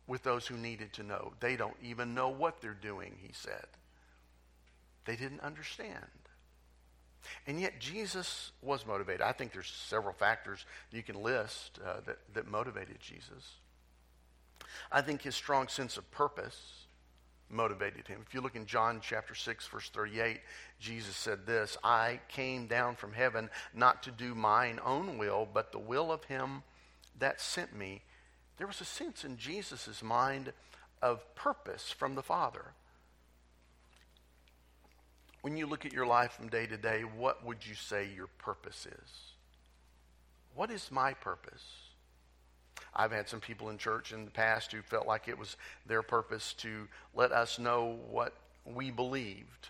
with 0.08 0.24
those 0.24 0.48
who 0.48 0.58
needed 0.58 0.94
to 0.94 1.04
know. 1.04 1.34
They 1.40 1.56
don't 1.56 1.78
even 1.84 2.16
know 2.16 2.30
what 2.30 2.62
they're 2.62 2.74
doing, 2.74 3.16
he 3.22 3.32
said. 3.32 3.68
They 5.06 5.16
didn't 5.16 5.42
understand. 5.42 5.96
And 7.46 7.60
yet 7.60 7.80
Jesus 7.80 8.52
was 8.62 8.86
motivated. 8.86 9.22
I 9.22 9.34
think 9.34 9.54
there's 9.54 9.72
several 9.88 10.14
factors 10.14 10.66
you 10.92 11.04
can 11.04 11.22
list 11.22 11.80
uh, 11.86 12.02
that, 12.06 12.18
that 12.34 12.48
motivated 12.48 13.00
Jesus. 13.00 13.58
I 14.92 15.02
think 15.02 15.22
his 15.22 15.36
strong 15.36 15.68
sense 15.68 15.98
of 15.98 16.10
purpose 16.12 16.86
motivated 17.50 18.08
him. 18.08 18.22
If 18.26 18.34
you 18.34 18.42
look 18.42 18.56
in 18.56 18.66
John 18.66 19.00
chapter 19.02 19.36
6, 19.36 19.68
verse 19.68 19.90
38, 19.90 20.40
Jesus 20.80 21.16
said 21.16 21.46
this 21.46 21.78
I 21.84 22.20
came 22.30 22.68
down 22.68 22.96
from 22.96 23.14
heaven 23.14 23.50
not 23.74 24.04
to 24.04 24.12
do 24.12 24.36
mine 24.36 24.80
own 24.84 25.18
will, 25.18 25.48
but 25.52 25.72
the 25.72 25.80
will 25.80 26.12
of 26.12 26.24
him 26.26 26.64
that 27.20 27.40
sent 27.40 27.76
me. 27.76 28.02
There 28.58 28.68
was 28.68 28.82
a 28.82 28.86
sense 28.86 29.24
in 29.24 29.38
Jesus' 29.38 30.04
mind 30.04 30.54
of 31.02 31.24
purpose 31.36 31.92
from 31.92 32.16
the 32.16 32.24
Father. 32.24 32.74
When 35.42 35.56
you 35.56 35.68
look 35.68 35.86
at 35.86 35.94
your 35.94 36.06
life 36.06 36.34
from 36.34 36.50
day 36.50 36.66
to 36.66 36.78
day, 36.78 37.02
what 37.02 37.46
would 37.46 37.66
you 37.66 37.76
say 37.76 38.10
your 38.14 38.28
purpose 38.28 38.86
is? 38.86 39.12
What 40.54 40.72
is 40.72 40.92
my 40.92 41.14
purpose? 41.14 41.64
I've 42.94 43.12
had 43.12 43.30
some 43.30 43.40
people 43.40 43.70
in 43.70 43.78
church 43.78 44.12
in 44.12 44.26
the 44.26 44.32
past 44.32 44.72
who 44.72 44.82
felt 44.82 45.08
like 45.08 45.28
it 45.28 45.38
was 45.38 45.56
their 45.86 46.02
purpose 46.02 46.54
to 46.56 46.88
let 47.16 47.32
us 47.32 47.60
know 47.60 47.98
what 48.10 48.34
we 48.66 48.92
believed. 48.92 49.70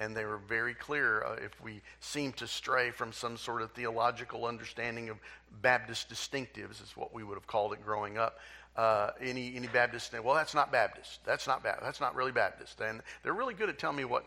And 0.00 0.16
they 0.16 0.24
were 0.24 0.38
very 0.38 0.74
clear 0.74 1.22
uh, 1.22 1.34
if 1.34 1.52
we 1.62 1.82
seemed 2.00 2.36
to 2.38 2.46
stray 2.46 2.90
from 2.90 3.12
some 3.12 3.36
sort 3.36 3.62
of 3.62 3.70
theological 3.72 4.46
understanding 4.46 5.10
of 5.10 5.18
Baptist 5.62 6.08
distinctives, 6.08 6.82
is 6.82 6.92
what 6.96 7.14
we 7.14 7.22
would 7.22 7.34
have 7.34 7.46
called 7.46 7.72
it 7.74 7.84
growing 7.84 8.18
up. 8.18 8.38
Uh, 8.76 9.10
any 9.20 9.54
any 9.54 9.66
Baptist, 9.66 10.12
well, 10.24 10.34
that's 10.34 10.54
not 10.54 10.72
Baptist. 10.72 11.20
That's 11.24 11.46
not. 11.46 11.62
That's 11.62 12.00
not 12.00 12.14
really 12.14 12.32
Baptist. 12.32 12.80
And 12.80 13.02
they're 13.22 13.34
really 13.34 13.54
good 13.54 13.68
at 13.68 13.78
telling 13.78 13.96
me 13.96 14.04
what 14.04 14.24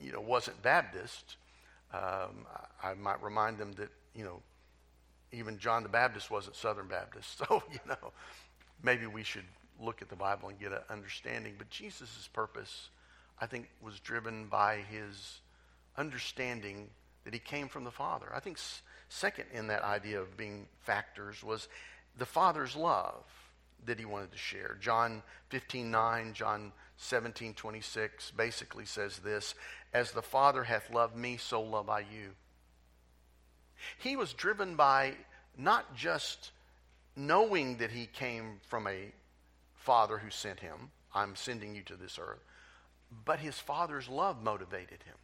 you 0.00 0.10
know 0.12 0.20
wasn't 0.20 0.60
Baptist. 0.62 1.36
Um, 1.92 2.46
I, 2.82 2.90
I 2.90 2.94
might 2.94 3.22
remind 3.22 3.58
them 3.58 3.72
that 3.72 3.90
you 4.14 4.24
know 4.24 4.40
even 5.32 5.58
John 5.58 5.82
the 5.82 5.88
Baptist 5.88 6.30
wasn't 6.30 6.56
Southern 6.56 6.88
Baptist. 6.88 7.42
So, 7.48 7.62
you 7.70 7.80
know, 7.86 8.12
maybe 8.82 9.06
we 9.06 9.22
should 9.22 9.44
look 9.80 10.02
at 10.02 10.08
the 10.08 10.16
Bible 10.16 10.48
and 10.48 10.58
get 10.58 10.72
an 10.72 10.80
understanding. 10.90 11.54
But 11.56 11.70
Jesus' 11.70 12.28
purpose, 12.32 12.90
I 13.40 13.46
think, 13.46 13.68
was 13.80 14.00
driven 14.00 14.46
by 14.46 14.78
his 14.90 15.40
understanding 15.96 16.88
that 17.24 17.34
he 17.34 17.40
came 17.40 17.68
from 17.68 17.84
the 17.84 17.90
Father. 17.90 18.26
I 18.34 18.40
think 18.40 18.58
second 19.08 19.46
in 19.52 19.66
that 19.68 19.82
idea 19.82 20.20
of 20.20 20.36
being 20.36 20.66
factors 20.80 21.42
was 21.42 21.68
the 22.16 22.26
Father's 22.26 22.74
love 22.74 23.24
that 23.86 23.98
he 23.98 24.04
wanted 24.04 24.32
to 24.32 24.38
share. 24.38 24.76
John 24.80 25.22
15, 25.50 25.90
9, 25.90 26.32
John 26.32 26.72
17, 26.96 27.54
26 27.54 28.32
basically 28.32 28.84
says 28.84 29.18
this, 29.18 29.54
As 29.92 30.10
the 30.10 30.22
Father 30.22 30.64
hath 30.64 30.92
loved 30.92 31.16
me, 31.16 31.36
so 31.36 31.62
love 31.62 31.88
I 31.88 32.00
you. 32.00 32.34
He 33.98 34.16
was 34.16 34.32
driven 34.32 34.74
by 34.74 35.14
not 35.56 35.94
just 35.94 36.50
knowing 37.14 37.78
that 37.78 37.90
he 37.90 38.06
came 38.06 38.60
from 38.68 38.86
a 38.86 39.12
father 39.74 40.18
who 40.18 40.30
sent 40.30 40.60
him, 40.60 40.90
I'm 41.14 41.36
sending 41.36 41.74
you 41.74 41.82
to 41.82 41.96
this 41.96 42.18
earth, 42.20 42.42
but 43.24 43.38
his 43.38 43.58
father's 43.58 44.08
love 44.08 44.42
motivated 44.42 45.02
him. 45.02 45.16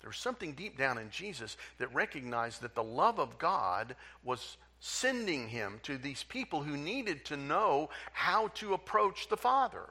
There 0.00 0.10
was 0.10 0.18
something 0.18 0.52
deep 0.52 0.78
down 0.78 0.98
in 0.98 1.10
Jesus 1.10 1.56
that 1.78 1.92
recognized 1.94 2.62
that 2.62 2.74
the 2.74 2.84
love 2.84 3.18
of 3.18 3.38
God 3.38 3.96
was 4.22 4.56
sending 4.78 5.48
him 5.48 5.80
to 5.82 5.98
these 5.98 6.22
people 6.22 6.62
who 6.62 6.76
needed 6.76 7.24
to 7.24 7.36
know 7.36 7.90
how 8.12 8.48
to 8.48 8.74
approach 8.74 9.28
the 9.28 9.36
Father. 9.36 9.90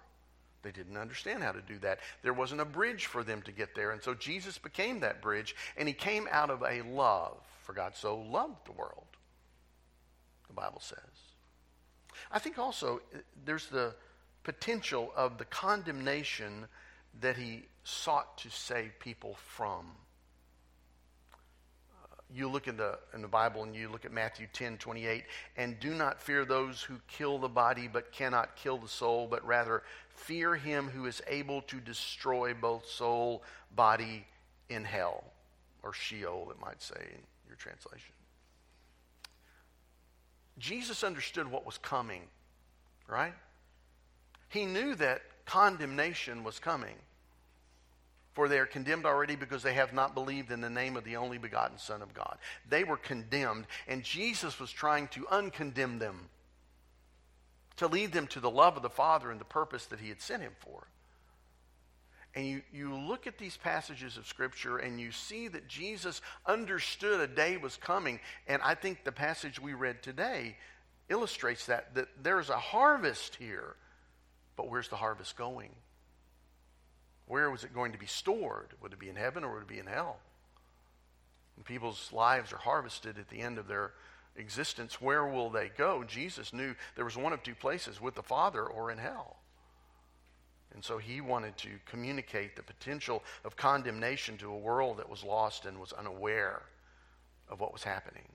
They 0.61 0.71
didn't 0.71 0.97
understand 0.97 1.43
how 1.43 1.51
to 1.51 1.61
do 1.61 1.77
that. 1.79 1.99
There 2.23 2.33
wasn't 2.33 2.61
a 2.61 2.65
bridge 2.65 3.05
for 3.05 3.23
them 3.23 3.41
to 3.43 3.51
get 3.51 3.75
there. 3.75 3.91
And 3.91 4.01
so 4.01 4.13
Jesus 4.13 4.57
became 4.57 4.99
that 5.01 5.21
bridge, 5.21 5.55
and 5.77 5.87
he 5.87 5.93
came 5.93 6.27
out 6.31 6.49
of 6.49 6.63
a 6.63 6.81
love. 6.81 7.37
For 7.63 7.73
God 7.73 7.95
so 7.95 8.17
loved 8.17 8.65
the 8.65 8.71
world, 8.71 9.05
the 10.47 10.53
Bible 10.53 10.79
says. 10.79 10.97
I 12.31 12.39
think 12.39 12.57
also 12.57 13.01
uh, 13.13 13.19
there's 13.43 13.67
the 13.67 13.95
potential 14.45 15.11
of 15.15 15.37
the 15.37 15.45
condemnation 15.45 16.67
that 17.19 17.35
he 17.35 17.63
sought 17.83 18.37
to 18.37 18.49
save 18.49 18.97
people 18.99 19.35
from 19.47 19.87
uh, 21.91 22.15
you 22.33 22.47
look 22.47 22.67
in 22.67 22.77
the, 22.77 22.97
in 23.13 23.21
the 23.21 23.27
Bible 23.27 23.63
and 23.63 23.75
you 23.75 23.89
look 23.89 24.05
at 24.05 24.11
Matthew 24.11 24.47
10 24.53 24.77
28, 24.77 25.23
and 25.57 25.79
do 25.79 25.93
not 25.93 26.21
fear 26.21 26.45
those 26.45 26.81
who 26.81 26.95
kill 27.07 27.39
the 27.39 27.49
body 27.49 27.89
but 27.91 28.11
cannot 28.11 28.55
kill 28.55 28.77
the 28.77 28.87
soul, 28.87 29.27
but 29.29 29.45
rather 29.45 29.83
fear 30.09 30.55
him 30.55 30.87
who 30.87 31.05
is 31.07 31.21
able 31.27 31.61
to 31.63 31.77
destroy 31.77 32.53
both 32.53 32.85
soul, 32.87 33.43
body 33.75 34.25
in 34.69 34.85
hell, 34.85 35.23
or 35.83 35.91
Sheol, 35.91 36.49
it 36.51 36.59
might 36.59 36.81
say 36.81 36.99
in 36.99 37.21
your 37.47 37.57
translation. 37.57 38.13
Jesus 40.57 41.03
understood 41.03 41.51
what 41.51 41.65
was 41.65 41.77
coming, 41.77 42.21
right? 43.07 43.33
He 44.49 44.65
knew 44.65 44.95
that 44.95 45.21
condemnation 45.45 46.43
was 46.43 46.59
coming. 46.59 46.95
For 48.33 48.49
they 48.49 48.59
are 48.59 48.65
condemned 48.65 49.05
already 49.05 49.37
because 49.37 49.63
they 49.63 49.75
have 49.75 49.93
not 49.93 50.13
believed 50.13 50.51
in 50.51 50.59
the 50.59 50.69
name 50.69 50.97
of 50.97 51.05
the 51.05 51.15
only 51.15 51.37
begotten 51.37 51.77
Son 51.77 52.01
of 52.01 52.13
God. 52.13 52.37
They 52.69 52.83
were 52.83 52.97
condemned, 52.97 53.65
and 53.87 54.03
Jesus 54.03 54.59
was 54.59 54.71
trying 54.71 55.07
to 55.09 55.25
uncondemn 55.31 55.99
them, 55.99 56.27
to 57.77 57.87
lead 57.87 58.11
them 58.11 58.27
to 58.27 58.41
the 58.41 58.49
love 58.49 58.75
of 58.75 58.83
the 58.83 58.89
Father 58.89 59.31
and 59.31 59.39
the 59.39 59.45
purpose 59.45 59.85
that 59.85 60.01
He 60.01 60.09
had 60.09 60.21
sent 60.21 60.43
Him 60.43 60.51
for. 60.59 60.85
And 62.35 62.45
you, 62.45 62.61
you 62.73 62.93
look 62.93 63.27
at 63.27 63.37
these 63.37 63.55
passages 63.55 64.17
of 64.17 64.27
Scripture 64.27 64.77
and 64.77 64.99
you 64.99 65.13
see 65.13 65.47
that 65.47 65.69
Jesus 65.69 66.21
understood 66.45 67.21
a 67.21 67.27
day 67.27 67.55
was 67.55 67.77
coming. 67.77 68.19
And 68.47 68.61
I 68.61 68.75
think 68.75 69.05
the 69.05 69.13
passage 69.13 69.61
we 69.61 69.73
read 69.73 70.03
today 70.03 70.57
illustrates 71.07 71.67
that, 71.67 71.95
that 71.95 72.09
there's 72.21 72.49
a 72.49 72.59
harvest 72.59 73.35
here. 73.35 73.77
But 74.55 74.69
where's 74.69 74.89
the 74.89 74.95
harvest 74.95 75.35
going? 75.35 75.71
Where 77.27 77.49
was 77.49 77.63
it 77.63 77.73
going 77.73 77.91
to 77.91 77.97
be 77.97 78.05
stored? 78.05 78.69
Would 78.81 78.93
it 78.93 78.99
be 78.99 79.09
in 79.09 79.15
heaven 79.15 79.43
or 79.43 79.53
would 79.53 79.63
it 79.63 79.67
be 79.67 79.79
in 79.79 79.87
hell? 79.87 80.17
When 81.55 81.63
people's 81.63 82.11
lives 82.13 82.53
are 82.53 82.57
harvested 82.57 83.17
at 83.17 83.29
the 83.29 83.41
end 83.41 83.57
of 83.57 83.67
their 83.67 83.93
existence, 84.35 85.01
where 85.01 85.25
will 85.25 85.49
they 85.49 85.69
go? 85.69 86.03
Jesus 86.03 86.53
knew 86.53 86.75
there 86.95 87.05
was 87.05 87.17
one 87.17 87.33
of 87.33 87.41
two 87.41 87.55
places 87.55 88.01
with 88.01 88.15
the 88.15 88.23
Father 88.23 88.65
or 88.65 88.91
in 88.91 88.97
hell. 88.97 89.37
And 90.73 90.83
so 90.83 90.97
he 90.97 91.21
wanted 91.21 91.57
to 91.59 91.69
communicate 91.85 92.55
the 92.55 92.63
potential 92.63 93.23
of 93.45 93.55
condemnation 93.55 94.37
to 94.37 94.51
a 94.51 94.57
world 94.57 94.97
that 94.97 95.09
was 95.09 95.23
lost 95.23 95.65
and 95.65 95.79
was 95.79 95.93
unaware 95.93 96.63
of 97.49 97.61
what 97.61 97.71
was 97.71 97.83
happening. 97.83 98.27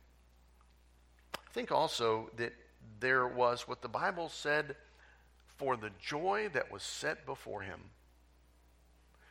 I 1.34 1.52
think 1.52 1.70
also 1.70 2.30
that 2.36 2.54
there 2.98 3.26
was 3.28 3.68
what 3.68 3.82
the 3.82 3.88
Bible 3.88 4.30
said 4.30 4.74
for 5.60 5.76
the 5.76 5.90
joy 6.00 6.48
that 6.54 6.72
was 6.72 6.82
set 6.82 7.24
before 7.26 7.60
him 7.60 7.80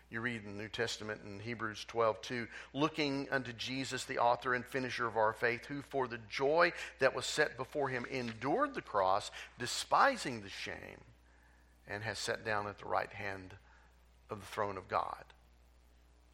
you 0.10 0.22
read 0.22 0.44
in 0.44 0.58
the 0.58 0.64
New 0.64 0.70
Testament 0.70 1.22
in 1.24 1.40
Hebrews 1.40 1.86
12, 1.88 2.22
2, 2.22 2.48
looking 2.74 3.28
unto 3.30 3.54
Jesus, 3.54 4.06
the 4.06 4.18
author 4.18 4.56
and 4.56 4.66
finisher 4.66 5.06
of 5.06 5.18
our 5.18 5.34
faith, 5.34 5.66
who 5.66 5.84
for 5.84 6.08
the 6.08 6.20
joy 6.30 6.72
that 6.98 7.16
was 7.16 7.28
set 7.28 7.58
before 7.58 7.90
him 7.90 8.06
endured 8.10 8.74
the 8.74 8.82
cross, 8.82 9.30
despising 9.60 10.42
the 10.42 10.50
shame, 10.50 11.04
and 11.88 12.02
has 12.02 12.18
sat 12.18 12.44
down 12.44 12.66
at 12.66 12.80
the 12.80 12.86
right 12.86 13.14
hand 13.14 13.54
of 14.32 14.40
the 14.40 14.48
throne 14.48 14.78
of 14.78 14.88
God. 14.88 15.26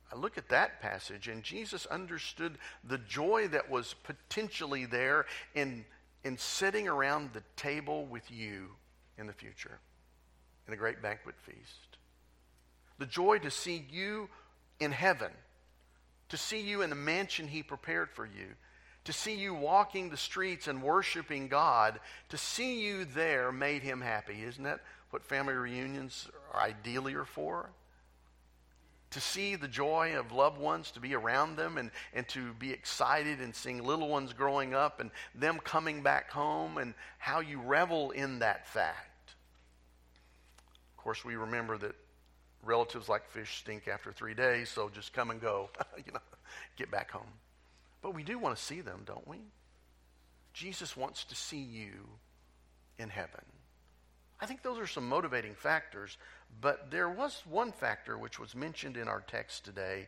I 0.09 0.15
look 0.15 0.37
at 0.37 0.49
that 0.49 0.81
passage, 0.81 1.27
and 1.27 1.43
Jesus 1.43 1.85
understood 1.87 2.57
the 2.81 2.99
joy 2.99 3.49
that 3.49 3.69
was 3.69 3.95
potentially 4.03 4.85
there 4.85 5.25
in, 5.53 5.83
in 6.23 6.37
sitting 6.37 6.87
around 6.87 7.31
the 7.33 7.43
table 7.57 8.05
with 8.05 8.31
you 8.31 8.69
in 9.17 9.27
the 9.27 9.33
future 9.33 9.79
in 10.67 10.73
a 10.73 10.77
great 10.77 11.01
banquet 11.01 11.35
feast 11.39 11.97
the 12.97 13.05
joy 13.05 13.39
to 13.39 13.51
see 13.51 13.85
you 13.91 14.29
in 14.79 14.91
heaven, 14.91 15.31
to 16.29 16.37
see 16.37 16.61
you 16.61 16.81
in 16.81 16.89
the 16.89 16.95
mansion 16.95 17.47
He 17.47 17.63
prepared 17.63 18.09
for 18.09 18.25
you, 18.25 18.47
to 19.03 19.13
see 19.13 19.35
you 19.35 19.53
walking 19.53 20.09
the 20.09 20.17
streets 20.17 20.67
and 20.67 20.81
worshiping 20.81 21.47
God, 21.47 21.99
to 22.29 22.37
see 22.37 22.81
you 22.81 23.05
there 23.05 23.51
made 23.51 23.83
Him 23.83 24.01
happy. 24.01 24.43
Isn't 24.43 24.63
that 24.63 24.79
what 25.09 25.23
family 25.23 25.53
reunions 25.53 26.27
are 26.53 26.61
ideally 26.61 27.13
are 27.15 27.25
for? 27.25 27.69
To 29.15 29.21
see 29.21 29.55
the 29.55 29.69
joy 29.69 30.19
of 30.19 30.33
loved 30.33 30.57
ones, 30.57 30.91
to 30.91 30.99
be 30.99 31.15
around 31.15 31.55
them, 31.55 31.77
and, 31.77 31.89
and 32.13 32.27
to 32.27 32.51
be 32.55 32.71
excited 32.71 33.39
and 33.39 33.55
seeing 33.55 33.81
little 33.81 34.09
ones 34.09 34.33
growing 34.33 34.73
up 34.73 34.99
and 34.99 35.09
them 35.33 35.57
coming 35.63 36.01
back 36.03 36.29
home, 36.29 36.77
and 36.77 36.93
how 37.17 37.39
you 37.39 37.61
revel 37.61 38.11
in 38.11 38.39
that 38.39 38.67
fact. 38.67 39.35
Of 40.97 41.01
course, 41.01 41.23
we 41.23 41.37
remember 41.37 41.77
that 41.77 41.95
relatives 42.61 43.07
like 43.07 43.29
fish 43.29 43.59
stink 43.59 43.87
after 43.87 44.11
three 44.11 44.33
days, 44.33 44.67
so 44.67 44.89
just 44.89 45.13
come 45.13 45.31
and 45.31 45.39
go, 45.39 45.69
you 46.05 46.11
know, 46.11 46.19
get 46.75 46.91
back 46.91 47.09
home. 47.09 47.31
But 48.01 48.15
we 48.15 48.23
do 48.23 48.37
want 48.37 48.57
to 48.57 48.61
see 48.61 48.81
them, 48.81 49.03
don't 49.05 49.25
we? 49.25 49.37
Jesus 50.53 50.97
wants 50.97 51.23
to 51.23 51.35
see 51.35 51.61
you 51.61 51.93
in 52.99 53.07
heaven. 53.07 53.45
I 54.45 54.47
think 54.47 54.61
those 54.61 54.77
are 54.77 54.85
some 54.85 55.09
motivating 55.09 55.55
factors, 55.55 56.19
but 56.61 56.91
there 56.91 57.09
was 57.09 57.41
one 57.49 57.71
factor 57.71 58.15
which 58.15 58.37
was 58.37 58.53
mentioned 58.53 58.95
in 58.95 59.07
our 59.07 59.21
text 59.21 59.65
today, 59.65 60.07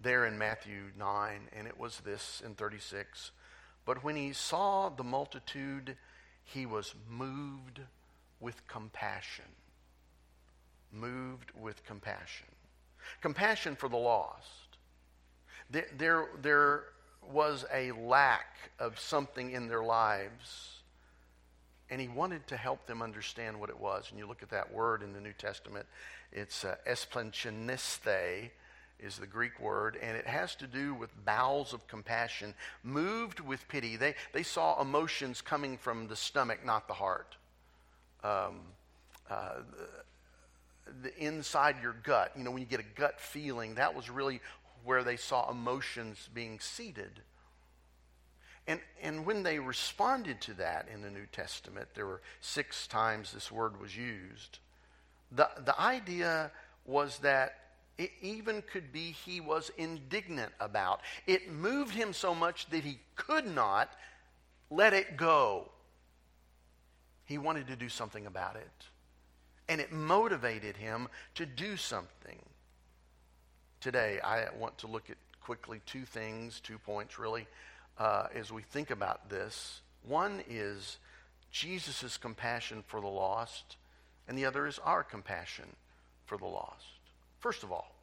there 0.00 0.24
in 0.24 0.38
Matthew 0.38 0.84
9, 0.98 1.48
and 1.54 1.66
it 1.66 1.78
was 1.78 2.00
this 2.00 2.42
in 2.42 2.54
36. 2.54 3.32
But 3.84 4.02
when 4.02 4.16
he 4.16 4.32
saw 4.32 4.88
the 4.88 5.04
multitude, 5.04 5.98
he 6.44 6.64
was 6.64 6.94
moved 7.10 7.80
with 8.40 8.66
compassion 8.66 9.44
moved 10.90 11.50
with 11.60 11.84
compassion. 11.84 12.46
Compassion 13.20 13.76
for 13.76 13.90
the 13.90 13.98
lost. 13.98 14.78
There, 15.68 15.88
there, 15.98 16.28
there 16.40 16.84
was 17.20 17.66
a 17.70 17.92
lack 17.92 18.46
of 18.78 18.98
something 18.98 19.50
in 19.50 19.68
their 19.68 19.82
lives 19.82 20.83
and 21.90 22.00
he 22.00 22.08
wanted 22.08 22.46
to 22.48 22.56
help 22.56 22.86
them 22.86 23.02
understand 23.02 23.58
what 23.58 23.70
it 23.70 23.78
was. 23.78 24.08
And 24.10 24.18
you 24.18 24.26
look 24.26 24.42
at 24.42 24.50
that 24.50 24.72
word 24.72 25.02
in 25.02 25.12
the 25.12 25.20
New 25.20 25.32
Testament, 25.32 25.86
it's 26.32 26.64
uh, 26.64 26.76
is 29.00 29.18
the 29.18 29.26
Greek 29.26 29.58
word, 29.60 29.98
and 30.00 30.16
it 30.16 30.26
has 30.26 30.54
to 30.56 30.66
do 30.66 30.94
with 30.94 31.10
bowels 31.24 31.72
of 31.72 31.86
compassion, 31.88 32.54
moved 32.82 33.40
with 33.40 33.66
pity. 33.68 33.96
They, 33.96 34.14
they 34.32 34.42
saw 34.42 34.80
emotions 34.80 35.40
coming 35.40 35.76
from 35.76 36.08
the 36.08 36.16
stomach, 36.16 36.64
not 36.64 36.86
the 36.86 36.94
heart. 36.94 37.36
Um, 38.22 38.60
uh, 39.28 39.56
the, 40.86 41.08
the 41.10 41.18
inside 41.22 41.76
your 41.82 41.96
gut, 42.02 42.32
you 42.36 42.44
know, 42.44 42.50
when 42.50 42.60
you 42.60 42.66
get 42.66 42.80
a 42.80 42.98
gut 42.98 43.20
feeling, 43.20 43.74
that 43.74 43.94
was 43.94 44.08
really 44.08 44.40
where 44.84 45.02
they 45.02 45.16
saw 45.16 45.50
emotions 45.50 46.28
being 46.32 46.60
seated. 46.60 47.20
And, 49.04 49.26
when 49.26 49.42
they 49.42 49.58
responded 49.58 50.40
to 50.42 50.54
that 50.54 50.88
in 50.92 51.02
the 51.02 51.10
New 51.10 51.26
Testament, 51.30 51.88
there 51.94 52.06
were 52.06 52.22
six 52.40 52.86
times 52.86 53.32
this 53.32 53.52
word 53.52 53.78
was 53.78 53.94
used. 53.94 54.58
The, 55.30 55.48
the 55.62 55.78
idea 55.78 56.50
was 56.86 57.18
that 57.18 57.54
it 57.98 58.10
even 58.22 58.62
could 58.62 58.92
be 58.92 59.12
he 59.12 59.40
was 59.40 59.70
indignant 59.76 60.52
about. 60.58 61.00
It 61.26 61.52
moved 61.52 61.94
him 61.94 62.14
so 62.14 62.34
much 62.34 62.66
that 62.70 62.82
he 62.82 62.98
could 63.14 63.46
not 63.46 63.92
let 64.70 64.94
it 64.94 65.18
go. 65.18 65.70
He 67.26 67.36
wanted 67.36 67.68
to 67.68 67.76
do 67.76 67.90
something 67.90 68.26
about 68.26 68.56
it. 68.56 68.88
And 69.68 69.80
it 69.80 69.92
motivated 69.92 70.76
him 70.78 71.08
to 71.34 71.44
do 71.46 71.76
something. 71.76 72.38
Today, 73.80 74.18
I 74.24 74.46
want 74.58 74.78
to 74.78 74.86
look 74.86 75.10
at 75.10 75.16
quickly 75.42 75.82
two 75.84 76.06
things, 76.06 76.60
two 76.60 76.78
points 76.78 77.18
really 77.18 77.46
uh, 77.98 78.26
as 78.34 78.52
we 78.52 78.62
think 78.62 78.90
about 78.90 79.30
this. 79.30 79.80
One 80.02 80.42
is 80.48 80.98
Jesus' 81.50 82.16
compassion 82.16 82.82
for 82.86 83.00
the 83.00 83.06
lost, 83.06 83.76
and 84.28 84.36
the 84.36 84.44
other 84.44 84.66
is 84.66 84.78
our 84.80 85.02
compassion 85.02 85.66
for 86.26 86.36
the 86.36 86.46
lost. 86.46 86.84
First 87.40 87.62
of 87.62 87.72
all, 87.72 87.93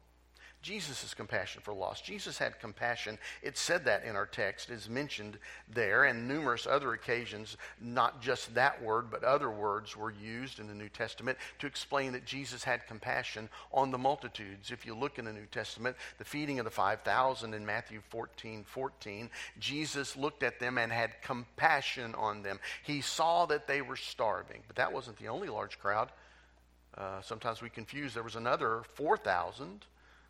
Jesus' 0.62 1.12
compassion 1.12 1.60
for 1.60 1.74
lost. 1.74 2.04
Jesus 2.04 2.38
had 2.38 2.60
compassion. 2.60 3.18
It 3.42 3.58
said 3.58 3.84
that 3.84 4.04
in 4.04 4.14
our 4.14 4.26
text, 4.26 4.70
is 4.70 4.88
mentioned 4.88 5.38
there, 5.68 6.04
and 6.04 6.28
numerous 6.28 6.66
other 6.66 6.92
occasions, 6.92 7.56
not 7.80 8.22
just 8.22 8.54
that 8.54 8.80
word, 8.80 9.10
but 9.10 9.24
other 9.24 9.50
words 9.50 9.96
were 9.96 10.12
used 10.12 10.60
in 10.60 10.68
the 10.68 10.74
New 10.74 10.88
Testament 10.88 11.36
to 11.58 11.66
explain 11.66 12.12
that 12.12 12.24
Jesus 12.24 12.62
had 12.62 12.86
compassion 12.86 13.48
on 13.72 13.90
the 13.90 13.98
multitudes. 13.98 14.70
If 14.70 14.86
you 14.86 14.94
look 14.94 15.18
in 15.18 15.24
the 15.24 15.32
New 15.32 15.46
Testament, 15.46 15.96
the 16.18 16.24
feeding 16.24 16.60
of 16.60 16.64
the 16.64 16.70
5,000 16.70 17.54
in 17.54 17.66
Matthew 17.66 18.00
14 18.10 18.64
14, 18.64 19.30
Jesus 19.58 20.16
looked 20.16 20.44
at 20.44 20.60
them 20.60 20.78
and 20.78 20.92
had 20.92 21.20
compassion 21.22 22.14
on 22.14 22.42
them. 22.42 22.60
He 22.84 23.00
saw 23.00 23.46
that 23.46 23.66
they 23.66 23.82
were 23.82 23.96
starving, 23.96 24.62
but 24.68 24.76
that 24.76 24.92
wasn't 24.92 25.16
the 25.18 25.28
only 25.28 25.48
large 25.48 25.80
crowd. 25.80 26.12
Uh, 26.96 27.20
sometimes 27.22 27.62
we 27.62 27.70
confuse. 27.70 28.14
There 28.14 28.22
was 28.22 28.36
another 28.36 28.82
4,000 28.94 29.86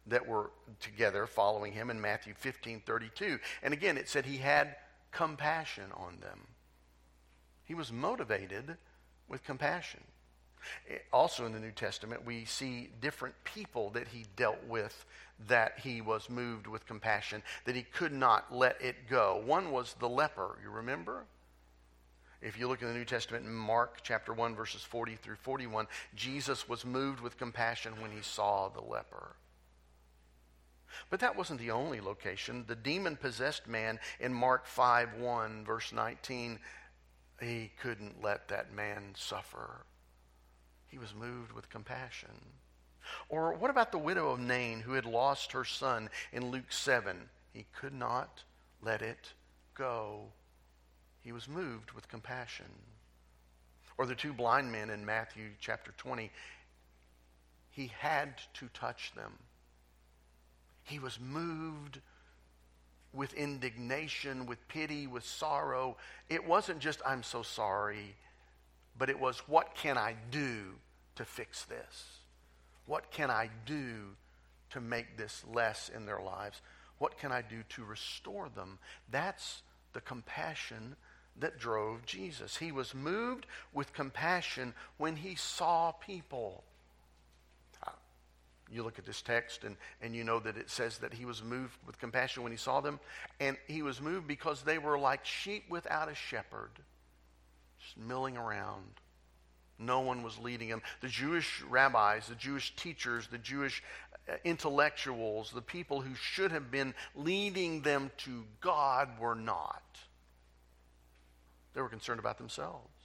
that 0.07 0.27
were 0.27 0.51
together 0.81 1.27
following 1.27 1.73
him 1.73 1.91
in 1.91 2.01
Matthew 2.01 2.35
15 2.35 2.83
32. 2.85 3.39
And 3.63 3.73
again, 3.73 3.97
it 3.97 4.09
said 4.09 4.27
he 4.27 4.39
had 4.39 4.77
compassion 5.11 5.91
on 5.95 6.19
them. 6.21 6.41
He 7.65 7.75
was 7.75 7.93
motivated 7.93 8.77
with 9.29 9.45
compassion. 9.45 10.01
Eh, 10.91 10.99
also 11.13 11.47
in 11.47 11.53
the 11.53 11.61
New 11.61 11.73
Testament, 11.73 12.25
we 12.25 12.45
see 12.45 12.91
different 13.01 13.35
people 13.45 13.91
that 13.91 14.09
he 14.09 14.27
dealt 14.37 14.63
with 14.69 15.05
that 15.49 15.79
he 15.79 16.01
was 16.01 16.31
moved 16.31 16.67
with 16.67 16.87
compassion, 16.87 17.43
that 17.65 17.75
he 17.75 17.83
could 17.83 18.13
not 18.13 18.55
let 18.55 18.81
it 18.81 19.09
go. 19.09 19.43
One 19.45 19.73
was 19.73 19.95
the 19.99 20.09
leper, 20.09 20.59
you 20.63 20.71
remember? 20.71 21.25
If 22.41 22.59
you 22.59 22.67
look 22.67 22.83
in 22.83 22.89
the 22.89 22.95
New 22.95 23.05
Testament 23.05 23.47
in 23.47 23.53
Mark 23.53 23.99
chapter 24.03 24.33
1, 24.33 24.55
verses 24.57 24.83
40 24.83 25.17
through 25.17 25.37
41, 25.37 25.87
Jesus 26.15 26.69
was 26.69 26.85
moved 26.85 27.21
with 27.21 27.39
compassion 27.39 27.93
when 28.01 28.11
he 28.11 28.21
saw 28.21 28.69
the 28.69 28.81
leper. 28.81 29.37
But 31.11 31.21
that 31.21 31.37
wasn't 31.37 31.61
the 31.61 31.71
only 31.71 32.01
location. 32.01 32.65
The 32.67 32.77
demon 32.77 33.17
possessed 33.17 33.67
man 33.67 34.01
in 34.21 34.33
Mark 34.33 34.67
5 34.67 35.15
1, 35.15 35.65
verse 35.65 35.93
19, 35.93 36.59
he 37.41 37.73
couldn't 37.81 38.23
let 38.23 38.49
that 38.49 38.73
man 38.73 39.15
suffer. 39.17 39.85
He 40.89 40.99
was 40.99 41.15
moved 41.15 41.53
with 41.53 41.71
compassion. 41.71 42.39
Or 43.29 43.55
what 43.55 43.71
about 43.71 43.93
the 43.93 43.99
widow 43.99 44.31
of 44.31 44.39
Nain 44.39 44.81
who 44.81 44.93
had 44.93 45.05
lost 45.05 45.53
her 45.53 45.65
son 45.65 46.09
in 46.33 46.51
Luke 46.51 46.71
7? 46.71 47.29
He 47.53 47.67
could 47.73 47.95
not 47.95 48.43
let 48.81 49.03
it 49.03 49.33
go. 49.75 50.33
He 51.21 51.33
was 51.33 51.49
moved 51.49 51.93
with 51.93 52.09
compassion. 52.09 52.71
Or 53.99 54.07
the 54.07 54.15
two 54.15 54.33
blind 54.33 54.73
men 54.73 54.91
in 54.91 55.05
Matthew 55.05 55.51
chapter 55.61 55.93
20, 55.97 56.31
he 57.71 57.93
had 57.99 58.41
to 58.55 58.69
touch 58.69 59.13
them. 59.15 59.33
He 60.85 60.99
was 60.99 61.19
moved 61.21 62.01
with 63.13 63.35
indignation, 63.35 64.47
with 64.47 64.67
pity, 64.69 65.07
with 65.07 65.25
sorrow. 65.25 65.97
It 66.29 66.47
wasn't 66.47 66.81
just, 66.81 67.01
I'm 67.07 67.23
so 67.23 67.43
sorry, 67.43 68.17
but 68.99 69.11
it 69.11 69.21
was, 69.21 69.39
what 69.47 69.75
can 69.75 69.99
I 69.99 70.17
do 70.31 70.75
to 71.17 71.25
fix 71.25 71.65
this? 71.65 72.19
What 72.87 73.11
can 73.11 73.31
I 73.31 73.51
do 73.67 74.17
to 74.71 74.81
make 74.81 75.17
this 75.17 75.45
less 75.53 75.91
in 75.95 76.07
their 76.07 76.21
lives? 76.21 76.61
What 76.99 77.19
can 77.19 77.33
I 77.33 77.43
do 77.43 77.63
to 77.71 77.85
restore 77.85 78.49
them? 78.49 78.79
That's 79.11 79.63
the 79.93 80.01
compassion 80.01 80.97
that 81.39 81.59
drove 81.59 82.05
Jesus. 82.07 82.57
He 82.57 82.73
was 82.73 82.95
moved 82.95 83.47
with 83.73 83.93
compassion 83.93 84.75
when 84.97 85.17
he 85.17 85.35
saw 85.35 85.93
people 85.93 86.65
you 88.73 88.83
look 88.83 88.99
at 88.99 89.05
this 89.05 89.23
text 89.23 89.65
and, 89.65 89.77
and 90.01 90.15
you 90.15 90.25
know 90.25 90.41
that 90.41 90.57
it 90.57 90.71
says 90.71 90.99
that 90.99 91.13
he 91.13 91.25
was 91.25 91.43
moved 91.43 91.77
with 91.87 91.99
compassion 91.99 92.43
when 92.43 92.53
he 92.53 92.59
saw 92.59 92.81
them. 92.81 92.99
And 93.39 93.57
he 93.69 93.83
was 93.83 94.01
moved 94.01 94.27
because 94.27 94.63
they 94.63 94.79
were 94.79 94.99
like 94.99 95.25
sheep 95.25 95.65
without 95.69 96.11
a 96.11 96.15
shepherd, 96.15 96.71
just 97.79 97.99
milling 97.99 98.37
around. 98.37 99.01
No 99.79 100.01
one 100.01 100.23
was 100.23 100.39
leading 100.39 100.69
them. 100.69 100.83
The 101.01 101.09
Jewish 101.09 101.63
rabbis, 101.69 102.29
the 102.29 102.35
Jewish 102.35 102.75
teachers, 102.77 103.27
the 103.27 103.39
Jewish 103.39 103.83
uh, 104.29 104.35
intellectuals, 104.45 105.51
the 105.51 105.63
people 105.63 106.01
who 106.01 106.15
should 106.15 106.53
have 106.53 106.71
been 106.71 106.95
leading 107.15 107.83
them 107.83 108.11
to 108.19 108.45
God 108.61 109.09
were 109.19 109.35
not. 109.35 109.83
They 111.75 111.81
were 111.81 111.89
concerned 111.89 112.21
about 112.21 112.39
themselves. 112.39 113.02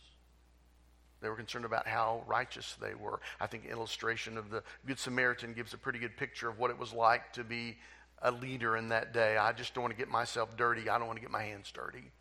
They 1.21 1.29
were 1.29 1.35
concerned 1.35 1.65
about 1.65 1.87
how 1.87 2.23
righteous 2.27 2.75
they 2.79 2.93
were. 2.93 3.19
I 3.39 3.47
think 3.47 3.65
illustration 3.65 4.37
of 4.37 4.49
the 4.49 4.63
Good 4.85 4.99
Samaritan 4.99 5.53
gives 5.53 5.73
a 5.73 5.77
pretty 5.77 5.99
good 5.99 6.15
picture 6.15 6.49
of 6.49 6.59
what 6.59 6.69
it 6.69 6.77
was 6.77 6.93
like 6.93 7.33
to 7.33 7.43
be 7.43 7.77
a 8.21 8.31
leader 8.31 8.77
in 8.77 8.89
that 8.89 9.13
day. 9.13 9.37
I 9.37 9.51
just 9.51 9.73
don't 9.73 9.83
want 9.83 9.93
to 9.93 9.97
get 9.97 10.09
myself 10.09 10.55
dirty. 10.55 10.89
I 10.89 10.97
don't 10.97 11.07
want 11.07 11.17
to 11.17 11.21
get 11.21 11.31
my 11.31 11.43
hands 11.43 11.71
dirty. 11.71 12.11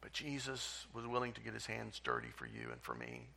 But 0.00 0.12
Jesus 0.12 0.86
was 0.94 1.06
willing 1.06 1.32
to 1.32 1.40
get 1.40 1.54
his 1.54 1.66
hands 1.66 2.00
dirty 2.02 2.28
for 2.34 2.46
you 2.46 2.68
and 2.70 2.80
for 2.82 2.94
me. 2.94 3.28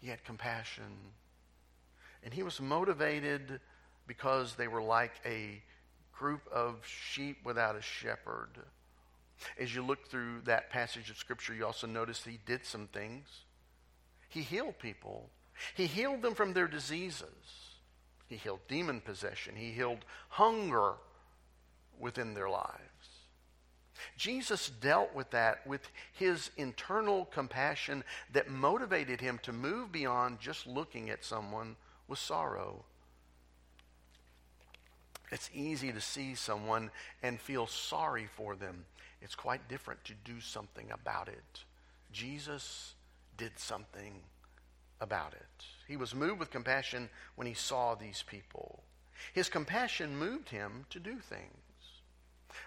He 0.00 0.08
had 0.08 0.24
compassion. 0.24 1.12
And 2.22 2.32
he 2.32 2.42
was 2.42 2.60
motivated 2.60 3.60
because 4.06 4.54
they 4.54 4.68
were 4.68 4.82
like 4.82 5.12
a 5.24 5.62
group 6.18 6.40
of 6.52 6.86
sheep 6.86 7.38
without 7.44 7.76
a 7.76 7.82
shepherd. 7.82 8.50
As 9.58 9.74
you 9.74 9.82
look 9.82 10.08
through 10.08 10.42
that 10.44 10.70
passage 10.70 11.10
of 11.10 11.16
Scripture, 11.16 11.54
you 11.54 11.64
also 11.64 11.86
notice 11.86 12.24
he 12.24 12.38
did 12.46 12.64
some 12.64 12.88
things. 12.88 13.26
He 14.28 14.42
healed 14.42 14.78
people, 14.78 15.30
he 15.74 15.86
healed 15.86 16.22
them 16.22 16.34
from 16.34 16.52
their 16.52 16.68
diseases. 16.68 17.28
He 18.28 18.36
healed 18.36 18.60
demon 18.68 19.00
possession, 19.00 19.54
he 19.56 19.70
healed 19.70 20.04
hunger 20.28 20.94
within 21.98 22.34
their 22.34 22.48
lives. 22.48 22.80
Jesus 24.16 24.68
dealt 24.68 25.14
with 25.14 25.30
that 25.30 25.66
with 25.66 25.88
his 26.12 26.50
internal 26.56 27.24
compassion 27.26 28.04
that 28.32 28.50
motivated 28.50 29.20
him 29.20 29.40
to 29.42 29.52
move 29.52 29.90
beyond 29.90 30.40
just 30.40 30.66
looking 30.66 31.08
at 31.08 31.24
someone 31.24 31.76
with 32.08 32.18
sorrow. 32.18 32.84
It's 35.32 35.50
easy 35.54 35.92
to 35.92 36.00
see 36.00 36.34
someone 36.34 36.90
and 37.22 37.40
feel 37.40 37.66
sorry 37.66 38.28
for 38.36 38.54
them 38.54 38.84
it's 39.20 39.34
quite 39.34 39.68
different 39.68 40.04
to 40.04 40.12
do 40.24 40.40
something 40.40 40.90
about 40.90 41.28
it. 41.28 41.64
Jesus 42.12 42.94
did 43.36 43.58
something 43.58 44.22
about 45.00 45.32
it. 45.34 45.64
He 45.86 45.96
was 45.96 46.14
moved 46.14 46.38
with 46.38 46.50
compassion 46.50 47.08
when 47.34 47.46
he 47.46 47.54
saw 47.54 47.94
these 47.94 48.24
people. 48.26 48.82
His 49.32 49.48
compassion 49.48 50.16
moved 50.16 50.50
him 50.50 50.86
to 50.90 50.98
do 50.98 51.18
things. 51.18 52.00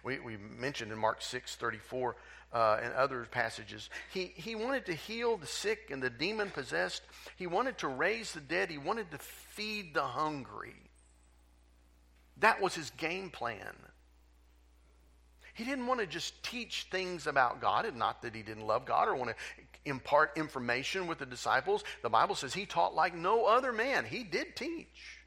we, 0.03 0.19
we 0.19 0.37
mentioned 0.37 0.91
in 0.91 0.97
Mark 0.97 1.21
6 1.21 1.55
34 1.55 2.15
uh, 2.51 2.79
and 2.81 2.93
other 2.93 3.27
passages. 3.29 3.89
He, 4.11 4.31
he 4.35 4.55
wanted 4.55 4.85
to 4.87 4.93
heal 4.93 5.37
the 5.37 5.45
sick 5.45 5.89
and 5.91 6.01
the 6.01 6.09
demon 6.09 6.49
possessed. 6.49 7.03
He 7.35 7.47
wanted 7.47 7.77
to 7.79 7.87
raise 7.87 8.33
the 8.33 8.41
dead. 8.41 8.69
He 8.69 8.77
wanted 8.77 9.11
to 9.11 9.17
feed 9.17 9.93
the 9.93 10.03
hungry. 10.03 10.75
That 12.37 12.61
was 12.61 12.73
his 12.73 12.89
game 12.91 13.29
plan. 13.29 13.75
He 15.59 15.65
didn't 15.65 15.87
want 15.87 15.99
to 15.99 16.07
just 16.07 16.41
teach 16.41 16.87
things 16.89 17.27
about 17.27 17.59
God, 17.59 17.83
and 17.83 17.97
not 17.97 18.21
that 18.21 18.33
he 18.33 18.43
didn't 18.43 18.65
love 18.65 18.85
God 18.85 19.09
or 19.09 19.15
want 19.15 19.31
to 19.31 19.35
impart 19.83 20.37
information 20.37 21.05
with 21.05 21.19
the 21.19 21.25
disciples. 21.25 21.83
The 22.01 22.09
Bible 22.09 22.35
says 22.35 22.53
he 22.53 22.65
taught 22.65 22.95
like 22.95 23.13
no 23.13 23.45
other 23.45 23.73
man. 23.73 24.05
He 24.05 24.23
did 24.23 24.55
teach. 24.55 25.19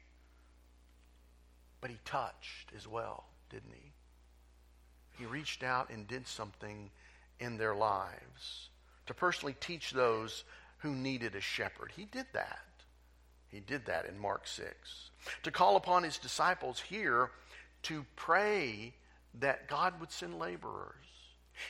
But 1.81 1.91
he 1.91 1.99
touched 2.03 2.71
as 2.75 2.87
well, 2.87 3.25
didn't 3.51 3.73
he? 3.75 3.91
He 5.19 5.27
reached 5.27 5.61
out 5.61 5.91
and 5.91 6.07
did 6.07 6.27
something 6.27 6.89
in 7.39 7.57
their 7.57 7.75
lives 7.75 8.69
to 9.05 9.13
personally 9.13 9.55
teach 9.59 9.91
those 9.91 10.45
who 10.79 10.95
needed 10.95 11.35
a 11.35 11.41
shepherd. 11.41 11.91
He 11.95 12.05
did 12.05 12.25
that. 12.33 12.65
He 13.49 13.59
did 13.59 13.85
that 13.85 14.07
in 14.07 14.17
Mark 14.17 14.47
6. 14.47 15.11
To 15.43 15.51
call 15.51 15.75
upon 15.75 16.01
his 16.01 16.17
disciples 16.17 16.79
here 16.79 17.29
to 17.83 18.03
pray 18.15 18.95
that 19.39 19.67
God 19.67 19.99
would 19.99 20.11
send 20.11 20.39
laborers. 20.39 21.05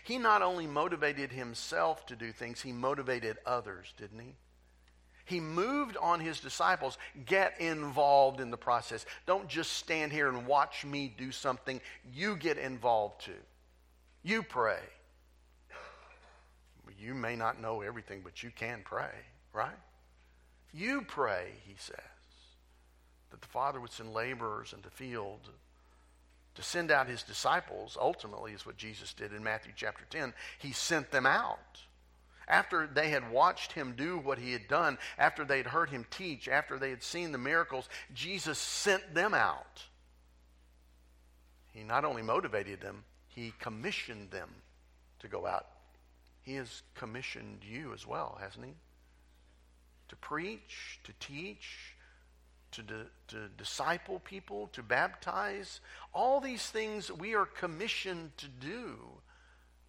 He 0.03 0.17
not 0.17 0.41
only 0.41 0.67
motivated 0.67 1.31
himself 1.31 2.05
to 2.07 2.15
do 2.15 2.31
things, 2.31 2.61
he 2.61 2.71
motivated 2.71 3.37
others, 3.45 3.93
didn't 3.97 4.19
he? 4.19 4.35
He 5.25 5.39
moved 5.39 5.95
on 5.97 6.19
his 6.19 6.39
disciples. 6.39 6.97
Get 7.25 7.59
involved 7.59 8.41
in 8.41 8.51
the 8.51 8.57
process. 8.57 9.05
Don't 9.25 9.47
just 9.47 9.73
stand 9.73 10.11
here 10.11 10.27
and 10.27 10.45
watch 10.45 10.85
me 10.85 11.13
do 11.17 11.31
something. 11.31 11.79
You 12.13 12.35
get 12.35 12.57
involved 12.57 13.25
too. 13.25 13.31
You 14.21 14.43
pray. 14.43 14.79
You 16.99 17.13
may 17.13 17.35
not 17.35 17.61
know 17.61 17.81
everything, 17.81 18.21
but 18.23 18.43
you 18.43 18.51
can 18.55 18.81
pray, 18.85 19.11
right? 19.51 19.75
You 20.73 21.01
pray, 21.01 21.51
he 21.65 21.75
says, 21.77 21.97
that 23.29 23.41
the 23.41 23.47
Father 23.47 23.81
would 23.81 23.91
send 23.91 24.13
laborers 24.13 24.71
into 24.73 24.89
the 24.89 24.95
field 24.95 25.49
to 26.55 26.61
send 26.61 26.91
out 26.91 27.07
his 27.07 27.23
disciples, 27.23 27.97
ultimately, 27.99 28.53
is 28.53 28.65
what 28.65 28.77
Jesus 28.77 29.13
did 29.13 29.33
in 29.33 29.43
Matthew 29.43 29.73
chapter 29.75 30.05
10. 30.09 30.33
He 30.59 30.71
sent 30.71 31.11
them 31.11 31.25
out. 31.25 31.79
After 32.47 32.87
they 32.87 33.09
had 33.09 33.31
watched 33.31 33.71
him 33.71 33.93
do 33.95 34.17
what 34.17 34.37
he 34.37 34.51
had 34.51 34.67
done, 34.67 34.97
after 35.17 35.45
they 35.45 35.57
had 35.57 35.67
heard 35.67 35.89
him 35.89 36.05
teach, 36.11 36.47
after 36.47 36.77
they 36.77 36.89
had 36.89 37.01
seen 37.01 37.31
the 37.31 37.37
miracles, 37.37 37.87
Jesus 38.13 38.59
sent 38.59 39.13
them 39.13 39.33
out. 39.33 39.83
He 41.71 41.83
not 41.83 42.05
only 42.05 42.21
motivated 42.21 42.81
them, 42.81 43.03
he 43.27 43.53
commissioned 43.59 44.29
them 44.29 44.49
to 45.19 45.27
go 45.27 45.47
out. 45.47 45.67
He 46.43 46.55
has 46.55 46.83
commissioned 46.95 47.63
you 47.63 47.93
as 47.93 48.05
well, 48.05 48.37
hasn't 48.39 48.65
he? 48.65 48.73
To 50.09 50.15
preach, 50.17 50.99
to 51.05 51.13
teach, 51.19 51.92
to, 52.81 53.05
to 53.29 53.47
disciple 53.57 54.19
people, 54.19 54.69
to 54.73 54.83
baptize. 54.83 55.79
All 56.13 56.41
these 56.41 56.65
things 56.67 57.11
we 57.11 57.35
are 57.35 57.45
commissioned 57.45 58.37
to 58.37 58.47
do 58.47 58.97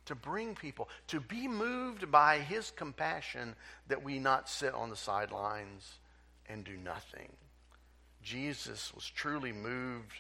to 0.07 0.15
bring 0.15 0.55
people, 0.55 0.89
to 1.09 1.21
be 1.21 1.49
moved 1.49 2.11
by 2.11 2.39
his 2.39 2.71
compassion 2.71 3.57
that 3.89 4.05
we 4.05 4.19
not 4.19 4.49
sit 4.49 4.75
on 4.75 4.91
the 4.91 4.97
sidelines 4.97 5.99
and 6.47 6.65
do 6.65 6.77
nothing. 6.77 7.33
Jesus 8.23 8.93
was 8.95 9.09
truly 9.09 9.53
moved 9.53 10.13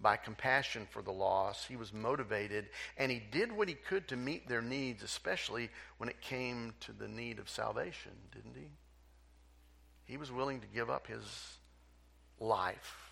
by 0.00 0.16
compassion 0.16 0.86
for 0.90 1.02
the 1.02 1.12
lost. 1.12 1.66
He 1.66 1.76
was 1.76 1.92
motivated, 1.92 2.66
and 2.96 3.10
he 3.10 3.22
did 3.30 3.50
what 3.50 3.68
he 3.68 3.74
could 3.74 4.08
to 4.08 4.16
meet 4.16 4.48
their 4.48 4.62
needs, 4.62 5.02
especially 5.02 5.70
when 5.98 6.08
it 6.08 6.20
came 6.20 6.74
to 6.80 6.92
the 6.92 7.08
need 7.08 7.38
of 7.38 7.48
salvation, 7.48 8.12
didn't 8.34 8.56
he? 8.56 8.68
He 10.04 10.16
was 10.16 10.30
willing 10.30 10.60
to 10.60 10.66
give 10.66 10.90
up 10.90 11.06
his 11.06 11.58
life. 12.40 13.10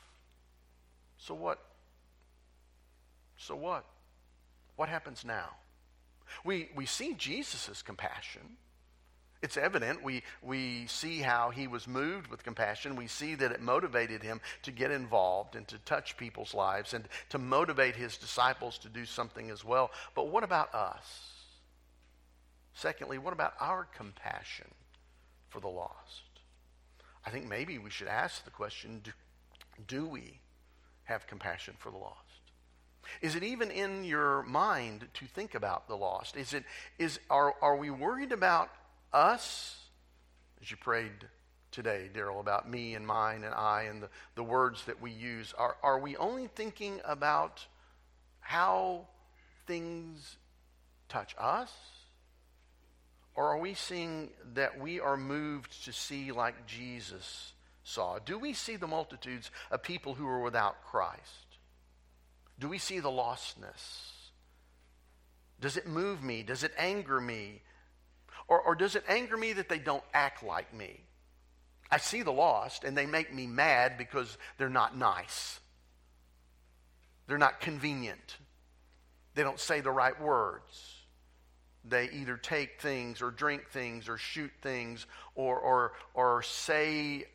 So 1.19 1.35
what? 1.35 1.59
So 3.37 3.57
what? 3.57 3.85
What 4.77 4.89
happens 4.89 5.25
now? 5.25 5.51
We, 6.45 6.69
we 6.75 6.87
see 6.87 7.15
Jesus' 7.15 7.83
compassion. 7.83 8.57
It's 9.43 9.59
evident. 9.59 10.03
We, 10.03 10.23
we 10.43 10.87
see 10.87 11.19
how 11.19 11.51
he 11.51 11.67
was 11.67 11.87
moved 11.87 12.29
with 12.29 12.43
compassion. 12.43 12.97
We 12.97 13.07
see 13.07 13.35
that 13.35 13.53
it 13.53 13.61
motivated 13.61 14.23
him 14.23 14.41
to 14.63 14.71
get 14.71 14.91
involved 14.91 15.55
and 15.55 15.69
to 15.69 15.77
touch 15.79 16.17
people's 16.17 16.55
lives 16.55 16.95
and 16.95 17.05
to 17.29 17.39
motivate 17.39 17.95
his 17.95 18.17
disciples 18.17 18.79
to 18.79 18.89
do 18.89 19.05
something 19.05 19.51
as 19.51 19.63
well. 19.63 19.91
But 20.15 20.29
what 20.29 20.45
about 20.45 20.75
us? 20.75 21.35
Secondly, 22.73 23.19
what 23.19 23.35
about 23.35 23.53
our 23.61 23.87
compassion 23.95 24.69
for 25.51 25.61
the 25.61 25.69
lost? 25.69 26.34
I 27.27 27.31
think 27.31 27.47
maybe 27.47 27.79
we 27.79 27.91
should 27.91 28.09
ask 28.09 28.45
the 28.45 28.51
question 28.51 29.01
do, 29.03 29.13
do 29.87 30.07
we 30.07 30.41
have 31.05 31.27
compassion 31.27 31.75
for 31.79 31.91
the 31.91 31.97
lost? 31.97 32.21
Is 33.21 33.35
it 33.35 33.43
even 33.43 33.71
in 33.71 34.05
your 34.05 34.43
mind 34.45 35.07
to 35.15 35.27
think 35.27 35.55
about 35.55 35.89
the 35.89 35.97
lost? 35.97 36.37
Is 36.37 36.55
it, 36.55 36.65
is, 36.99 37.21
are, 37.31 37.55
are 37.61 37.77
we 37.77 37.91
worried 37.91 38.33
about 38.33 38.71
us, 39.13 39.77
as 40.63 40.71
you 40.71 40.77
prayed 40.77 41.13
today, 41.71 42.09
Daryl, 42.15 42.41
about 42.41 42.71
me 42.71 42.95
and 42.95 43.07
mine 43.07 43.45
and 43.45 43.55
I 43.55 43.83
and 43.83 44.03
the, 44.03 44.09
the 44.37 44.43
words 44.43 44.85
that 44.85 45.01
we 45.01 45.11
use? 45.11 45.55
Are, 45.59 45.77
are 45.83 45.99
we 45.99 46.17
only 46.17 46.47
thinking 46.47 47.01
about 47.05 47.67
how 48.41 49.07
things 49.67 50.37
touch 51.09 51.35
us? 51.39 51.73
Or 53.35 53.49
are 53.49 53.59
we 53.59 53.75
seeing 53.75 54.31
that 54.55 54.81
we 54.81 55.01
are 55.01 55.17
moved 55.17 55.85
to 55.85 55.93
see 55.93 56.31
like 56.31 56.67
Jesus 56.67 57.53
saw? 57.83 58.19
Do 58.19 58.39
we 58.39 58.53
see 58.53 58.77
the 58.77 58.87
multitudes 58.87 59.51
of 59.71 59.83
people 59.83 60.15
who 60.15 60.27
are 60.27 60.41
without 60.41 60.85
Christ? 60.85 61.59
Do 62.59 62.69
we 62.69 62.79
see 62.79 63.01
the 63.01 63.11
lostness? 63.11 64.13
Does 65.61 65.77
it 65.77 65.89
move 65.89 66.23
me? 66.23 66.43
Does 66.43 66.63
it 66.63 66.73
anger 66.79 67.21
me? 67.21 67.63
Or, 68.47 68.61
or 68.61 68.75
does 68.75 68.95
it 68.95 69.05
anger 69.09 69.37
me 69.37 69.53
that 69.55 69.69
they 69.69 69.79
don't 69.79 70.05
act 70.13 70.45
like 70.45 70.73
me? 70.73 71.01
I 71.91 71.99
see 71.99 72.23
the 72.23 72.33
lost 72.33 72.85
and 72.85 72.97
they 72.97 73.07
make 73.07 73.35
me 73.35 73.47
mad 73.47 73.99
because 73.99 74.39
they're 74.59 74.69
not 74.69 74.97
nice. 74.97 75.59
They're 77.27 77.39
not 77.39 77.61
convenient. 77.61 78.37
They 79.35 79.43
don't 79.43 79.59
say 79.59 79.81
the 79.81 79.91
right 79.91 80.21
words 80.21 81.04
they 81.87 82.09
either 82.11 82.37
take 82.37 82.81
things 82.81 83.21
or 83.21 83.31
drink 83.31 83.69
things 83.71 84.09
or 84.09 84.17
shoot 84.17 84.51
things 84.63 85.07
or, 85.35 85.59
or, 85.59 85.93
or 86.15 86.43
say 86.43 87.27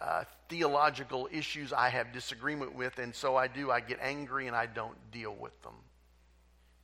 uh, 0.00 0.24
theological 0.48 1.28
issues 1.30 1.72
I 1.72 1.88
have 1.88 2.12
disagreement 2.12 2.74
with, 2.74 2.98
and 2.98 3.14
so 3.14 3.36
I 3.36 3.48
do. 3.48 3.70
I 3.70 3.80
get 3.80 3.98
angry 4.00 4.46
and 4.46 4.56
I 4.56 4.66
don't 4.66 4.96
deal 5.10 5.34
with 5.34 5.60
them. 5.62 5.74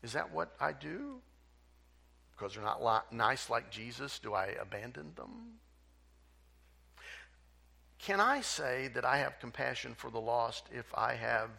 Is 0.02 0.12
that 0.12 0.32
what 0.32 0.54
I 0.60 0.72
do? 0.72 1.20
Because 2.32 2.54
they're 2.54 2.62
not 2.62 2.82
li- 2.82 3.16
nice 3.16 3.50
like 3.50 3.70
Jesus, 3.70 4.18
do 4.18 4.32
I 4.34 4.54
abandon 4.60 5.12
them? 5.16 5.58
Can 7.98 8.18
I 8.18 8.40
say 8.40 8.88
that 8.94 9.04
I 9.04 9.18
have 9.18 9.38
compassion 9.40 9.94
for 9.94 10.10
the 10.10 10.20
lost 10.20 10.68
if 10.72 10.86
I 10.94 11.14
have 11.14 11.50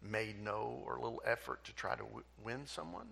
made 0.00 0.42
no 0.42 0.82
or 0.86 0.94
little 0.94 1.20
effort 1.26 1.64
to 1.64 1.74
try 1.74 1.94
to 1.94 2.02
w- 2.02 2.24
win 2.42 2.66
someone? 2.66 3.08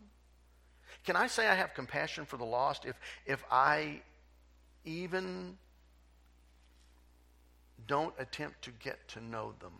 Can 1.08 1.16
I 1.16 1.26
say 1.26 1.48
I 1.48 1.54
have 1.54 1.72
compassion 1.72 2.26
for 2.26 2.36
the 2.36 2.44
lost 2.44 2.84
if, 2.84 2.94
if 3.24 3.42
I 3.50 4.02
even 4.84 5.56
don't 7.86 8.12
attempt 8.18 8.60
to 8.64 8.72
get 8.72 9.08
to 9.08 9.24
know 9.24 9.54
them? 9.58 9.72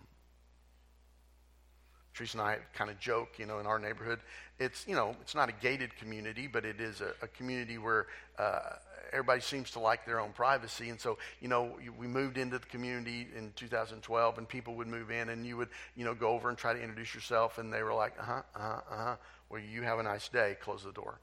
Teresa 2.14 2.38
and 2.38 2.46
I 2.46 2.56
kind 2.72 2.90
of 2.90 2.98
joke, 2.98 3.34
you 3.36 3.44
know, 3.44 3.58
in 3.58 3.66
our 3.66 3.78
neighborhood. 3.78 4.20
It's, 4.58 4.86
you 4.88 4.94
know, 4.94 5.14
it's 5.20 5.34
not 5.34 5.50
a 5.50 5.52
gated 5.52 5.94
community, 5.98 6.46
but 6.46 6.64
it 6.64 6.80
is 6.80 7.02
a, 7.02 7.12
a 7.20 7.28
community 7.28 7.76
where 7.76 8.06
uh, 8.38 8.76
everybody 9.12 9.42
seems 9.42 9.70
to 9.72 9.80
like 9.80 10.06
their 10.06 10.20
own 10.20 10.32
privacy. 10.32 10.88
And 10.88 10.98
so, 10.98 11.18
you 11.42 11.48
know, 11.48 11.72
we 11.98 12.06
moved 12.06 12.38
into 12.38 12.58
the 12.58 12.66
community 12.66 13.28
in 13.36 13.52
2012, 13.54 14.38
and 14.38 14.48
people 14.48 14.76
would 14.76 14.88
move 14.88 15.10
in, 15.10 15.28
and 15.28 15.46
you 15.46 15.58
would, 15.58 15.68
you 15.94 16.06
know, 16.06 16.14
go 16.14 16.30
over 16.30 16.48
and 16.48 16.56
try 16.56 16.72
to 16.72 16.80
introduce 16.80 17.14
yourself, 17.14 17.58
and 17.58 17.70
they 17.70 17.82
were 17.82 17.92
like, 17.92 18.14
uh 18.18 18.24
huh, 18.24 18.42
uh 18.56 18.58
huh, 18.58 18.80
uh 18.90 19.04
huh. 19.04 19.16
Well, 19.48 19.60
you 19.60 19.82
have 19.82 19.98
a 19.98 20.02
nice 20.02 20.28
day. 20.28 20.56
Close 20.60 20.84
the 20.84 20.92
door. 20.92 21.20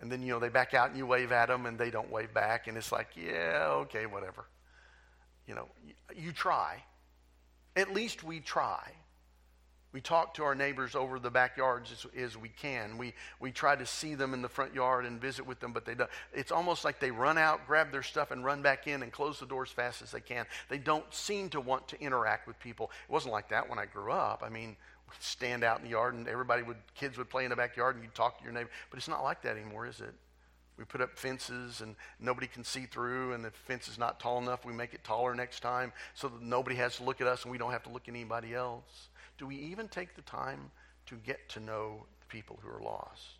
And 0.00 0.10
then, 0.10 0.22
you 0.22 0.32
know, 0.32 0.38
they 0.38 0.48
back 0.48 0.74
out 0.74 0.88
and 0.88 0.98
you 0.98 1.06
wave 1.06 1.32
at 1.32 1.48
them 1.48 1.66
and 1.66 1.78
they 1.78 1.90
don't 1.90 2.10
wave 2.10 2.32
back. 2.32 2.68
And 2.68 2.76
it's 2.76 2.92
like, 2.92 3.08
yeah, 3.16 3.68
okay, 3.70 4.06
whatever. 4.06 4.44
You 5.46 5.54
know, 5.54 5.68
you 6.16 6.32
try. 6.32 6.82
At 7.74 7.92
least 7.92 8.22
we 8.22 8.40
try. 8.40 8.92
We 9.90 10.02
talk 10.02 10.34
to 10.34 10.44
our 10.44 10.54
neighbors 10.54 10.94
over 10.94 11.18
the 11.18 11.30
backyards 11.30 11.90
as, 11.90 12.06
as, 12.14 12.36
we 12.36 12.50
can. 12.50 12.98
We, 12.98 13.14
we 13.40 13.50
try 13.50 13.74
to 13.74 13.86
see 13.86 14.14
them 14.14 14.34
in 14.34 14.42
the 14.42 14.48
front 14.48 14.74
yard 14.74 15.06
and 15.06 15.18
visit 15.18 15.46
with 15.46 15.60
them, 15.60 15.72
but 15.72 15.86
they 15.86 15.94
don't. 15.94 16.10
It's 16.34 16.52
almost 16.52 16.84
like 16.84 17.00
they 17.00 17.10
run 17.10 17.38
out, 17.38 17.66
grab 17.66 17.90
their 17.90 18.02
stuff, 18.02 18.30
and 18.30 18.44
run 18.44 18.60
back 18.60 18.86
in 18.86 19.02
and 19.02 19.10
close 19.10 19.40
the 19.40 19.46
door 19.46 19.62
as 19.62 19.70
fast 19.70 20.02
as 20.02 20.10
they 20.10 20.20
can. 20.20 20.44
They 20.68 20.76
don't 20.76 21.12
seem 21.12 21.48
to 21.50 21.60
want 21.60 21.88
to 21.88 22.00
interact 22.02 22.46
with 22.46 22.60
people. 22.60 22.90
It 23.08 23.12
wasn't 23.12 23.32
like 23.32 23.48
that 23.48 23.70
when 23.70 23.78
I 23.78 23.86
grew 23.86 24.12
up. 24.12 24.42
I 24.44 24.50
mean, 24.50 24.76
stand 25.20 25.64
out 25.64 25.78
in 25.78 25.84
the 25.84 25.90
yard 25.90 26.14
and 26.14 26.28
everybody 26.28 26.62
would, 26.62 26.76
kids 26.94 27.18
would 27.18 27.28
play 27.28 27.44
in 27.44 27.50
the 27.50 27.56
backyard 27.56 27.94
and 27.94 28.04
you'd 28.04 28.14
talk 28.14 28.38
to 28.38 28.44
your 28.44 28.52
neighbor. 28.52 28.70
But 28.90 28.98
it's 28.98 29.08
not 29.08 29.22
like 29.22 29.42
that 29.42 29.56
anymore, 29.56 29.86
is 29.86 30.00
it? 30.00 30.14
We 30.76 30.84
put 30.84 31.00
up 31.00 31.18
fences 31.18 31.80
and 31.80 31.96
nobody 32.20 32.46
can 32.46 32.62
see 32.62 32.86
through, 32.86 33.32
and 33.32 33.44
the 33.44 33.50
fence 33.50 33.88
is 33.88 33.98
not 33.98 34.20
tall 34.20 34.38
enough. 34.38 34.64
We 34.64 34.72
make 34.72 34.94
it 34.94 35.02
taller 35.02 35.34
next 35.34 35.60
time 35.60 35.92
so 36.14 36.28
that 36.28 36.40
nobody 36.40 36.76
has 36.76 36.96
to 36.98 37.02
look 37.02 37.20
at 37.20 37.26
us 37.26 37.42
and 37.42 37.50
we 37.50 37.58
don't 37.58 37.72
have 37.72 37.82
to 37.84 37.90
look 37.90 38.08
at 38.08 38.14
anybody 38.14 38.54
else. 38.54 39.08
Do 39.38 39.46
we 39.46 39.56
even 39.56 39.88
take 39.88 40.14
the 40.14 40.22
time 40.22 40.70
to 41.06 41.16
get 41.16 41.48
to 41.50 41.60
know 41.60 42.06
the 42.20 42.26
people 42.26 42.60
who 42.62 42.68
are 42.68 42.80
lost? 42.80 43.38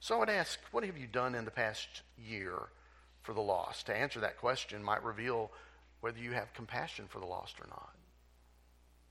So 0.00 0.16
I 0.16 0.18
would 0.18 0.30
ask, 0.30 0.58
what 0.70 0.84
have 0.84 0.96
you 0.96 1.06
done 1.06 1.34
in 1.34 1.44
the 1.44 1.50
past 1.50 2.02
year 2.16 2.68
for 3.22 3.34
the 3.34 3.40
lost? 3.40 3.86
To 3.86 3.96
answer 3.96 4.20
that 4.20 4.38
question 4.38 4.82
might 4.82 5.02
reveal 5.02 5.50
whether 6.00 6.18
you 6.18 6.32
have 6.32 6.52
compassion 6.54 7.06
for 7.08 7.18
the 7.18 7.26
lost 7.26 7.56
or 7.60 7.66
not. 7.68 7.94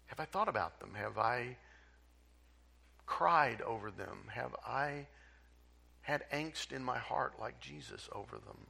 Have 0.08 0.20
I 0.20 0.26
thought 0.26 0.48
about 0.48 0.80
them? 0.80 0.92
Have 0.96 1.18
I 1.18 1.58
cried 3.06 3.62
over 3.62 3.92
them? 3.92 4.20
Have 4.32 4.56
I 4.66 5.08
had 6.02 6.30
angst 6.32 6.72
in 6.72 6.84
my 6.84 6.98
heart 6.98 7.34
like 7.40 7.60
Jesus 7.60 8.08
over 8.12 8.38
them? 8.38 8.68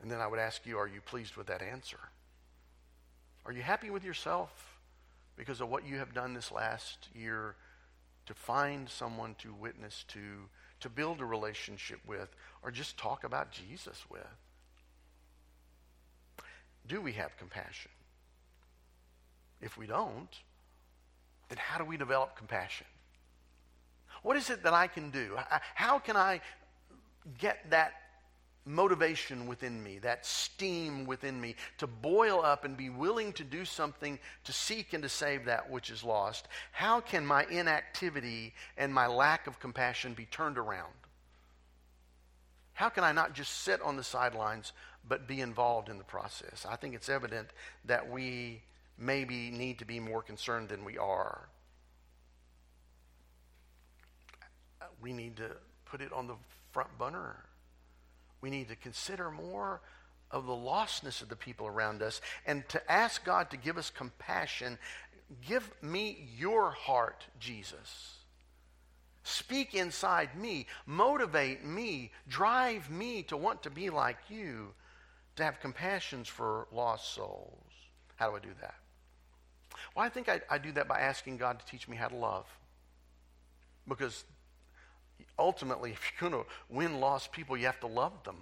And 0.00 0.10
then 0.10 0.20
I 0.20 0.26
would 0.26 0.38
ask 0.38 0.66
you, 0.66 0.78
are 0.78 0.86
you 0.86 1.00
pleased 1.00 1.36
with 1.36 1.46
that 1.48 1.62
answer? 1.62 1.98
Are 3.44 3.52
you 3.52 3.62
happy 3.62 3.90
with 3.90 4.04
yourself 4.04 4.78
because 5.36 5.60
of 5.60 5.68
what 5.68 5.86
you 5.86 5.96
have 5.96 6.14
done 6.14 6.34
this 6.34 6.52
last 6.52 7.08
year 7.14 7.56
to 8.26 8.34
find 8.34 8.88
someone 8.88 9.34
to 9.38 9.54
witness 9.54 10.04
to, 10.08 10.20
to 10.80 10.88
build 10.88 11.20
a 11.20 11.24
relationship 11.24 12.00
with, 12.06 12.34
or 12.62 12.70
just 12.70 12.98
talk 12.98 13.24
about 13.24 13.52
Jesus 13.52 14.04
with? 14.10 14.22
Do 16.86 17.00
we 17.00 17.12
have 17.12 17.36
compassion? 17.36 17.90
If 19.60 19.76
we 19.76 19.86
don't, 19.86 20.28
then 21.48 21.58
how 21.58 21.78
do 21.78 21.84
we 21.84 21.96
develop 21.96 22.36
compassion? 22.36 22.86
What 24.22 24.36
is 24.36 24.50
it 24.50 24.62
that 24.64 24.72
I 24.72 24.86
can 24.86 25.10
do? 25.10 25.36
How 25.74 25.98
can 25.98 26.16
I 26.16 26.40
get 27.38 27.70
that 27.70 27.92
motivation 28.64 29.46
within 29.46 29.82
me, 29.82 30.00
that 30.00 30.26
steam 30.26 31.06
within 31.06 31.40
me 31.40 31.54
to 31.78 31.86
boil 31.86 32.42
up 32.44 32.64
and 32.64 32.76
be 32.76 32.90
willing 32.90 33.32
to 33.34 33.44
do 33.44 33.64
something 33.64 34.18
to 34.44 34.52
seek 34.52 34.92
and 34.92 35.02
to 35.04 35.08
save 35.08 35.44
that 35.44 35.70
which 35.70 35.90
is 35.90 36.02
lost? 36.02 36.48
How 36.72 37.00
can 37.00 37.24
my 37.24 37.46
inactivity 37.48 38.54
and 38.76 38.92
my 38.92 39.06
lack 39.06 39.46
of 39.46 39.60
compassion 39.60 40.14
be 40.14 40.26
turned 40.26 40.58
around? 40.58 40.92
How 42.72 42.88
can 42.88 43.04
I 43.04 43.12
not 43.12 43.32
just 43.32 43.62
sit 43.62 43.80
on 43.80 43.96
the 43.96 44.04
sidelines 44.04 44.72
but 45.08 45.28
be 45.28 45.40
involved 45.40 45.88
in 45.88 45.98
the 45.98 46.04
process? 46.04 46.66
I 46.68 46.74
think 46.76 46.94
it's 46.94 47.08
evident 47.08 47.48
that 47.84 48.10
we 48.10 48.62
maybe 48.98 49.50
need 49.50 49.78
to 49.78 49.84
be 49.84 50.00
more 50.00 50.22
concerned 50.22 50.68
than 50.68 50.84
we 50.84 50.98
are. 50.98 51.48
We 55.00 55.12
need 55.12 55.36
to 55.36 55.50
put 55.84 56.00
it 56.00 56.12
on 56.12 56.26
the 56.26 56.36
front 56.72 56.96
burner. 56.98 57.36
We 58.40 58.50
need 58.50 58.68
to 58.68 58.76
consider 58.76 59.30
more 59.30 59.80
of 60.30 60.46
the 60.46 60.52
lostness 60.52 61.22
of 61.22 61.28
the 61.28 61.36
people 61.36 61.66
around 61.66 62.02
us 62.02 62.20
and 62.46 62.68
to 62.68 62.90
ask 62.90 63.24
God 63.24 63.50
to 63.50 63.56
give 63.56 63.78
us 63.78 63.90
compassion. 63.90 64.78
Give 65.46 65.70
me 65.82 66.28
your 66.36 66.70
heart, 66.70 67.24
Jesus. 67.38 68.14
Speak 69.22 69.74
inside 69.74 70.36
me, 70.36 70.66
motivate 70.86 71.64
me, 71.64 72.12
drive 72.28 72.90
me 72.90 73.22
to 73.24 73.36
want 73.36 73.62
to 73.64 73.70
be 73.70 73.90
like 73.90 74.18
you, 74.28 74.72
to 75.34 75.44
have 75.44 75.60
compassions 75.60 76.28
for 76.28 76.68
lost 76.72 77.12
souls. 77.14 77.72
How 78.16 78.30
do 78.30 78.36
I 78.36 78.38
do 78.38 78.54
that? 78.60 78.74
Well, 79.94 80.04
I 80.04 80.08
think 80.08 80.28
I, 80.28 80.40
I 80.50 80.58
do 80.58 80.72
that 80.72 80.88
by 80.88 81.00
asking 81.00 81.36
God 81.36 81.58
to 81.58 81.66
teach 81.66 81.88
me 81.88 81.96
how 81.96 82.08
to 82.08 82.16
love. 82.16 82.46
Because 83.88 84.24
ultimately, 85.38 85.90
if 85.92 86.12
you're 86.20 86.30
going 86.30 86.42
to 86.44 86.48
win 86.68 87.00
lost 87.00 87.32
people, 87.32 87.56
you 87.56 87.66
have 87.66 87.80
to 87.80 87.86
love 87.86 88.12
them. 88.24 88.36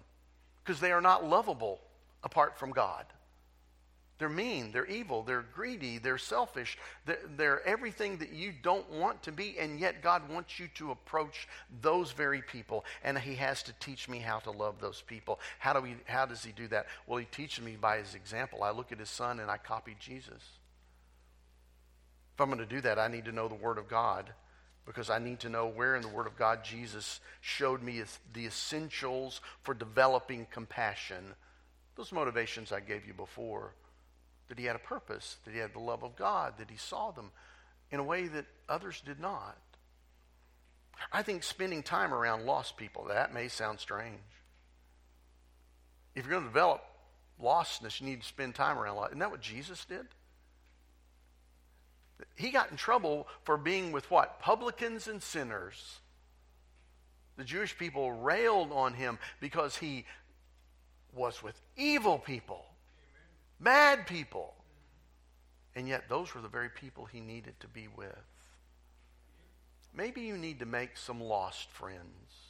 Because 0.64 0.80
they 0.80 0.92
are 0.92 1.00
not 1.00 1.24
lovable 1.24 1.80
apart 2.22 2.58
from 2.58 2.70
God. 2.70 3.04
They're 4.18 4.28
mean, 4.28 4.70
they're 4.70 4.86
evil, 4.86 5.22
they're 5.22 5.44
greedy, 5.54 5.98
they're 5.98 6.18
selfish, 6.18 6.78
they're, 7.04 7.18
they're, 7.36 7.66
everything 7.66 8.18
that 8.18 8.32
you 8.32 8.52
don't 8.62 8.88
want 8.88 9.24
to 9.24 9.32
be, 9.32 9.56
and 9.58 9.80
yet 9.80 10.02
God 10.02 10.28
wants 10.30 10.60
you 10.60 10.68
to 10.76 10.92
approach 10.92 11.48
those 11.82 12.12
very 12.12 12.40
people, 12.40 12.84
and 13.02 13.18
He 13.18 13.34
has 13.34 13.64
to 13.64 13.72
teach 13.80 14.08
me 14.08 14.20
how 14.20 14.38
to 14.40 14.52
love 14.52 14.76
those 14.80 15.02
people. 15.02 15.40
How, 15.58 15.72
do 15.72 15.80
we, 15.80 15.96
how 16.04 16.26
does 16.26 16.44
He 16.44 16.52
do 16.52 16.68
that? 16.68 16.86
Well, 17.08 17.18
He 17.18 17.26
teaches 17.26 17.64
me 17.64 17.76
by 17.80 17.98
His 17.98 18.14
example. 18.14 18.62
I 18.62 18.70
look 18.70 18.92
at 18.92 19.00
His 19.00 19.10
Son 19.10 19.40
and 19.40 19.50
I 19.50 19.56
copy 19.56 19.96
Jesus. 19.98 20.42
If 22.34 22.40
I'm 22.40 22.48
going 22.48 22.58
to 22.58 22.66
do 22.66 22.80
that, 22.80 22.98
I 22.98 23.08
need 23.08 23.26
to 23.26 23.32
know 23.32 23.48
the 23.48 23.54
Word 23.54 23.78
of 23.78 23.88
God 23.88 24.30
because 24.86 25.08
I 25.08 25.18
need 25.18 25.40
to 25.40 25.48
know 25.48 25.66
where 25.66 25.96
in 25.96 26.02
the 26.02 26.08
Word 26.08 26.26
of 26.26 26.36
God 26.36 26.64
Jesus 26.64 27.20
showed 27.40 27.82
me 27.82 28.02
the 28.32 28.46
essentials 28.46 29.40
for 29.62 29.72
developing 29.72 30.46
compassion. 30.50 31.34
Those 31.96 32.12
motivations 32.12 32.72
I 32.72 32.80
gave 32.80 33.06
you 33.06 33.14
before 33.14 33.72
that 34.48 34.58
he 34.58 34.64
had 34.64 34.76
a 34.76 34.80
purpose, 34.80 35.36
that 35.44 35.54
he 35.54 35.60
had 35.60 35.72
the 35.72 35.78
love 35.78 36.02
of 36.02 36.16
God, 36.16 36.54
that 36.58 36.70
he 36.70 36.76
saw 36.76 37.12
them 37.12 37.30
in 37.90 38.00
a 38.00 38.04
way 38.04 38.26
that 38.26 38.46
others 38.68 39.00
did 39.06 39.20
not. 39.20 39.56
I 41.12 41.22
think 41.22 41.42
spending 41.42 41.82
time 41.82 42.12
around 42.12 42.44
lost 42.44 42.76
people, 42.76 43.04
that 43.04 43.32
may 43.32 43.48
sound 43.48 43.80
strange. 43.80 44.18
If 46.14 46.24
you're 46.24 46.32
going 46.32 46.44
to 46.44 46.48
develop 46.48 46.82
lostness, 47.42 48.00
you 48.00 48.06
need 48.06 48.20
to 48.20 48.26
spend 48.26 48.54
time 48.54 48.78
around 48.78 48.96
lost. 48.96 49.10
Isn't 49.10 49.20
that 49.20 49.30
what 49.30 49.40
Jesus 49.40 49.84
did? 49.84 50.06
He 52.36 52.50
got 52.50 52.70
in 52.70 52.76
trouble 52.76 53.26
for 53.42 53.56
being 53.56 53.92
with 53.92 54.10
what? 54.10 54.40
Publicans 54.40 55.08
and 55.08 55.22
sinners. 55.22 56.00
The 57.36 57.44
Jewish 57.44 57.76
people 57.76 58.12
railed 58.12 58.70
on 58.72 58.94
him 58.94 59.18
because 59.40 59.76
he 59.76 60.04
was 61.12 61.42
with 61.42 61.60
evil 61.76 62.18
people, 62.18 62.64
mad 63.58 64.06
people. 64.06 64.54
And 65.76 65.88
yet, 65.88 66.08
those 66.08 66.34
were 66.34 66.40
the 66.40 66.48
very 66.48 66.68
people 66.68 67.06
he 67.06 67.20
needed 67.20 67.58
to 67.60 67.66
be 67.66 67.88
with. 67.96 68.14
Maybe 69.92 70.22
you 70.22 70.36
need 70.36 70.60
to 70.60 70.66
make 70.66 70.96
some 70.96 71.20
lost 71.20 71.70
friends. 71.70 72.43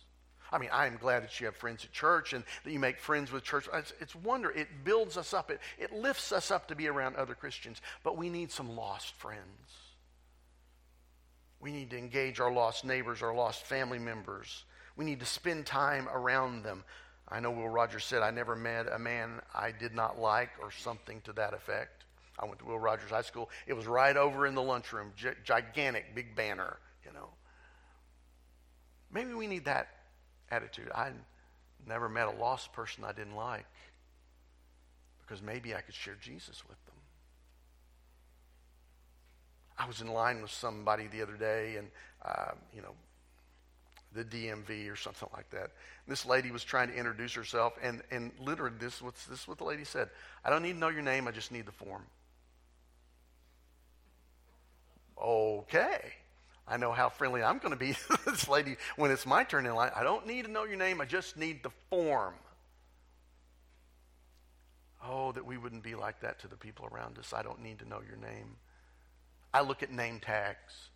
I 0.55 0.59
mean, 0.59 0.71
I 0.73 0.87
am 0.87 0.99
glad 0.99 1.25
that 1.25 1.40
you 1.40 1.47
have 1.47 1.57
friends 1.57 1.85
at 1.85 1.90
church 1.90 2.33
and 2.33 2.45
that 2.62 2.71
you 2.71 2.79
make 2.79 3.01
friends 3.01 3.33
with 3.33 3.43
church. 3.43 3.69
It's, 3.75 3.93
it's 4.01 4.14
wonder. 4.14 4.53
It 4.53 4.69
builds 4.85 5.17
us 5.17 5.35
up. 5.35 5.51
It, 5.51 5.59
it 5.81 5.93
lifts 5.93 6.31
us 6.31 6.53
up 6.53 6.69
to 6.69 6.77
be 6.77 6.87
around 6.87 7.17
other 7.17 7.35
Christians. 7.35 7.83
But 8.05 8.17
we 8.17 8.31
need 8.31 8.53
some 8.53 8.77
lost 8.77 9.14
friends. 9.17 9.43
We 11.59 11.73
need 11.73 11.90
to 11.90 11.99
engage 11.99 12.38
our 12.38 12.53
lost 12.53 12.85
neighbors, 12.85 13.21
our 13.21 13.35
lost 13.35 13.64
family 13.64 13.99
members. 13.99 14.64
We 14.97 15.05
need 15.05 15.19
to 15.21 15.27
spend 15.27 15.67
time 15.67 16.09
around 16.09 16.62
them. 16.62 16.85
I 17.29 17.40
know 17.40 17.51
Will 17.51 17.69
Rogers 17.69 18.05
said, 18.05 18.23
I 18.23 18.31
never 18.31 18.55
met 18.55 18.87
a 18.93 18.99
man 18.99 19.40
I 19.53 19.73
did 19.73 19.93
not 19.93 20.21
like, 20.21 20.51
or 20.62 20.71
something 20.71 21.21
to 21.23 21.33
that 21.33 21.53
effect. 21.53 22.05
I 22.38 22.45
went 22.45 22.61
to 22.61 22.64
Will 22.64 22.79
Rogers 22.79 23.11
High 23.11 23.23
School. 23.23 23.51
It 23.67 23.73
was 23.73 23.88
right 23.88 24.17
over 24.17 24.47
in 24.47 24.55
the 24.55 24.62
lunchroom, 24.62 25.14
G- 25.17 25.31
gigantic, 25.43 26.14
big 26.14 26.37
banner, 26.37 26.77
you 27.05 27.12
know. 27.12 27.31
Maybe 29.11 29.35
we 29.35 29.49
need 29.49 29.64
that 29.64 29.88
attitude. 30.51 30.91
I 30.95 31.11
never 31.87 32.09
met 32.09 32.29
a 32.29 32.33
lost 32.33 32.73
person 32.73 33.05
I 33.05 33.13
didn't 33.13 33.37
like 33.37 33.67
because 35.23 35.43
maybe 35.43 35.75
I 35.75 35.81
could 35.81 35.95
share 35.95 36.17
Jesus 36.21 36.63
with 36.69 36.85
them. 36.87 36.95
I 39.79 39.87
was 39.87 40.01
in 40.01 40.09
line 40.09 40.41
with 40.41 40.51
somebody 40.51 41.09
the 41.09 41.23
other 41.23 41.35
day, 41.35 41.77
and 41.77 41.89
uh, 42.25 42.53
you 42.75 42.81
know, 42.81 42.95
the 44.15 44.25
DMV 44.25 44.91
or 44.91 44.97
something 44.97 45.29
like 45.35 45.51
that. 45.51 45.71
This 46.07 46.25
lady 46.25 46.51
was 46.51 46.63
trying 46.63 46.89
to 46.89 46.95
introduce 46.95 47.35
herself, 47.35 47.75
and, 47.83 48.03
and 48.11 48.31
literally, 48.39 48.77
this, 48.79 49.03
what's, 49.03 49.27
this 49.27 49.41
is 49.41 49.49
what 49.49 49.59
the 49.59 49.65
lady 49.65 49.85
said 49.85 50.09
I 50.45 50.51
don't 50.51 50.63
need 50.63 50.75
to 50.75 50.79
know 50.79 50.89
your 50.89 51.03
name, 51.03 51.27
I 51.27 51.33
just 51.33 51.51
need 51.51 51.67
the 51.67 51.73
form. 51.73 52.03
Okay. 55.21 56.13
I 56.66 56.77
know 56.77 56.92
how 56.92 57.11
friendly 57.11 57.42
I'm 57.42 57.59
going 57.59 57.72
to 57.72 57.79
be 57.79 57.92
to 58.09 58.18
this 58.27 58.48
lady 58.48 58.77
when 58.96 59.11
it's 59.11 59.27
my 59.27 59.44
turn 59.44 59.66
in 59.66 59.74
line. 59.74 59.90
I 59.94 60.03
don't 60.03 60.27
need 60.27 60.46
to 60.46 60.50
know 60.50 60.64
your 60.64 60.77
name, 60.77 61.00
I 61.00 61.05
just 61.05 61.37
need 61.37 61.62
the 61.62 61.70
form. 61.90 62.35
Oh, 65.07 65.33
that 65.33 65.44
we 65.44 65.59
wouldn't 65.59 65.83
be 65.83 65.94
like 65.94 66.20
that 66.20 66.38
to 66.40 66.48
the 66.48 66.57
people 66.57 66.88
around 66.90 67.18
us. 67.18 67.35
I 67.35 67.42
don't 67.42 67.62
need 67.62 67.81
to 67.81 67.88
know 67.88 68.00
your 68.07 68.16
name. 68.16 68.57
I 69.53 69.61
look 69.61 69.83
at 69.83 69.92
name 69.92 70.18
tags. 70.18 70.88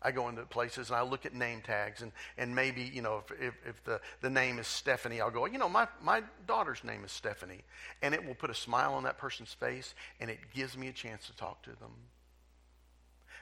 I 0.00 0.12
go 0.12 0.28
into 0.28 0.42
places 0.44 0.90
and 0.90 0.96
I 0.96 1.02
look 1.02 1.26
at 1.26 1.34
name 1.34 1.62
tags 1.62 2.02
and, 2.02 2.12
and 2.38 2.54
maybe, 2.54 2.82
you 2.82 3.02
know, 3.02 3.24
if, 3.28 3.40
if, 3.40 3.54
if, 3.66 3.84
the, 3.84 4.00
the 4.20 4.30
name 4.30 4.58
is 4.58 4.68
Stephanie, 4.68 5.20
I'll 5.20 5.30
go, 5.30 5.46
you 5.46 5.58
know, 5.58 5.68
my, 5.68 5.88
my 6.00 6.22
daughter's 6.46 6.84
name 6.84 7.02
is 7.04 7.10
Stephanie. 7.10 7.64
And 8.02 8.14
it 8.14 8.24
will 8.24 8.34
put 8.34 8.50
a 8.50 8.54
smile 8.54 8.94
on 8.94 9.02
that 9.02 9.18
person's 9.18 9.52
face 9.52 9.94
and 10.20 10.30
it 10.30 10.38
gives 10.54 10.76
me 10.76 10.88
a 10.88 10.92
chance 10.92 11.26
to 11.26 11.36
talk 11.36 11.62
to 11.64 11.70
them. 11.70 11.90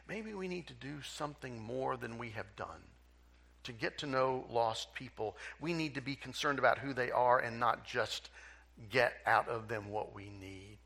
Maybe 0.08 0.34
we 0.34 0.48
need 0.48 0.66
to 0.66 0.74
do 0.74 1.00
something 1.02 1.60
more 1.60 1.96
than 1.96 2.18
we 2.18 2.30
have 2.30 2.54
done. 2.56 2.82
To 3.64 3.72
get 3.72 3.98
to 3.98 4.06
know 4.06 4.44
lost 4.50 4.92
people, 4.94 5.36
we 5.60 5.72
need 5.72 5.94
to 5.94 6.02
be 6.02 6.14
concerned 6.14 6.58
about 6.58 6.78
who 6.78 6.92
they 6.92 7.10
are 7.10 7.38
and 7.38 7.58
not 7.58 7.86
just 7.86 8.28
get 8.90 9.14
out 9.26 9.48
of 9.48 9.68
them 9.68 9.88
what 9.88 10.14
we 10.14 10.28
need. 10.28 10.78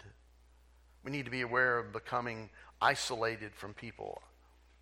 We 1.03 1.11
need 1.11 1.25
to 1.25 1.31
be 1.31 1.41
aware 1.41 1.79
of 1.79 1.93
becoming 1.93 2.51
isolated 2.81 3.53
from 3.55 3.75
people. 3.75 4.23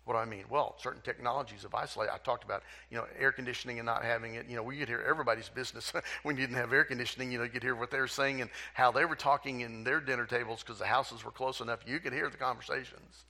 What 0.05 0.13
do 0.13 0.19
I 0.19 0.25
mean? 0.25 0.45
Well, 0.49 0.75
certain 0.77 1.01
technologies 1.01 1.63
have 1.63 1.73
isolated. 1.73 2.13
I 2.13 2.17
talked 2.19 2.45
about, 2.45 2.63
you 2.89 2.97
know, 2.97 3.05
air 3.19 3.33
conditioning 3.33 3.79
and 3.79 3.85
not 3.85 4.05
having 4.05 4.35
it. 4.35 4.45
You 4.47 4.55
know, 4.55 4.63
we 4.63 4.77
could 4.77 4.87
hear 4.87 5.03
everybody's 5.07 5.49
business 5.49 5.91
when 6.23 6.37
you 6.37 6.43
didn't 6.43 6.55
have 6.55 6.71
air 6.71 6.85
conditioning. 6.85 7.31
You 7.31 7.39
know, 7.39 7.43
you 7.43 7.49
could 7.49 7.63
hear 7.63 7.75
what 7.75 7.91
they 7.91 7.99
were 7.99 8.07
saying 8.07 8.41
and 8.41 8.49
how 8.73 8.91
they 8.91 9.03
were 9.03 9.17
talking 9.17 9.61
in 9.61 9.83
their 9.83 9.99
dinner 9.99 10.25
tables 10.25 10.63
because 10.63 10.79
the 10.79 10.85
houses 10.85 11.25
were 11.25 11.31
close 11.31 11.59
enough. 11.59 11.79
You 11.85 11.99
could 11.99 12.13
hear 12.13 12.29
the 12.29 12.37
conversations. 12.37 13.25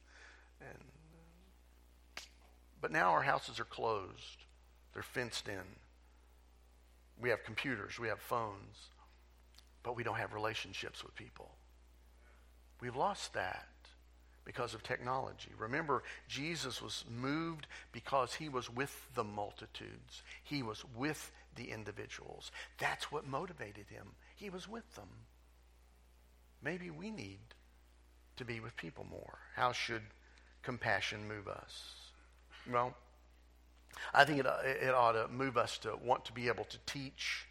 And, 0.62 0.78
but 2.88 2.94
now 2.94 3.12
our 3.12 3.22
houses 3.22 3.60
are 3.60 3.66
closed. 3.66 4.46
They're 4.94 5.04
fenced 5.04 5.50
in. 5.50 5.60
We 7.20 7.32
have 7.32 7.44
computers. 7.44 8.00
We 8.00 8.08
have 8.08 8.22
phones. 8.22 8.78
But 9.84 9.98
we 9.98 10.06
don't 10.06 10.16
have 10.16 10.34
relationships 10.34 11.04
with 11.04 11.14
people. 11.14 11.52
We've 12.80 12.96
lost 12.96 13.34
that 13.34 13.68
because 14.46 14.74
of 14.74 14.84
technology. 14.84 15.50
Remember, 15.58 16.02
Jesus 16.30 16.82
was 16.82 17.04
moved 17.10 17.68
because 17.92 18.34
he 18.34 18.48
was 18.48 18.74
with 18.74 18.96
the 19.16 19.26
multitudes, 19.26 20.24
he 20.46 20.64
was 20.64 20.86
with 20.96 21.34
the 21.58 21.72
individuals. 21.72 22.54
That's 22.78 23.12
what 23.12 23.28
motivated 23.28 23.88
him. 23.90 24.14
He 24.38 24.50
was 24.50 24.66
with 24.66 24.96
them. 24.96 25.10
Maybe 26.64 26.90
we 26.90 27.12
need 27.12 27.40
to 28.38 28.46
be 28.46 28.62
with 28.62 28.78
people 28.78 29.06
more. 29.12 29.40
How 29.58 29.74
should 29.74 30.04
compassion 30.64 31.28
move 31.28 31.50
us? 31.50 32.07
Well, 32.72 32.94
I 34.14 34.26
think 34.26 34.40
it, 34.40 34.46
it 34.66 34.94
ought 34.94 35.14
to 35.14 35.28
move 35.28 35.58
us 35.58 35.78
to 35.80 35.98
want 36.04 36.26
to 36.26 36.34
be 36.34 36.48
able 36.48 36.66
to 36.66 36.78
teach 36.86 37.48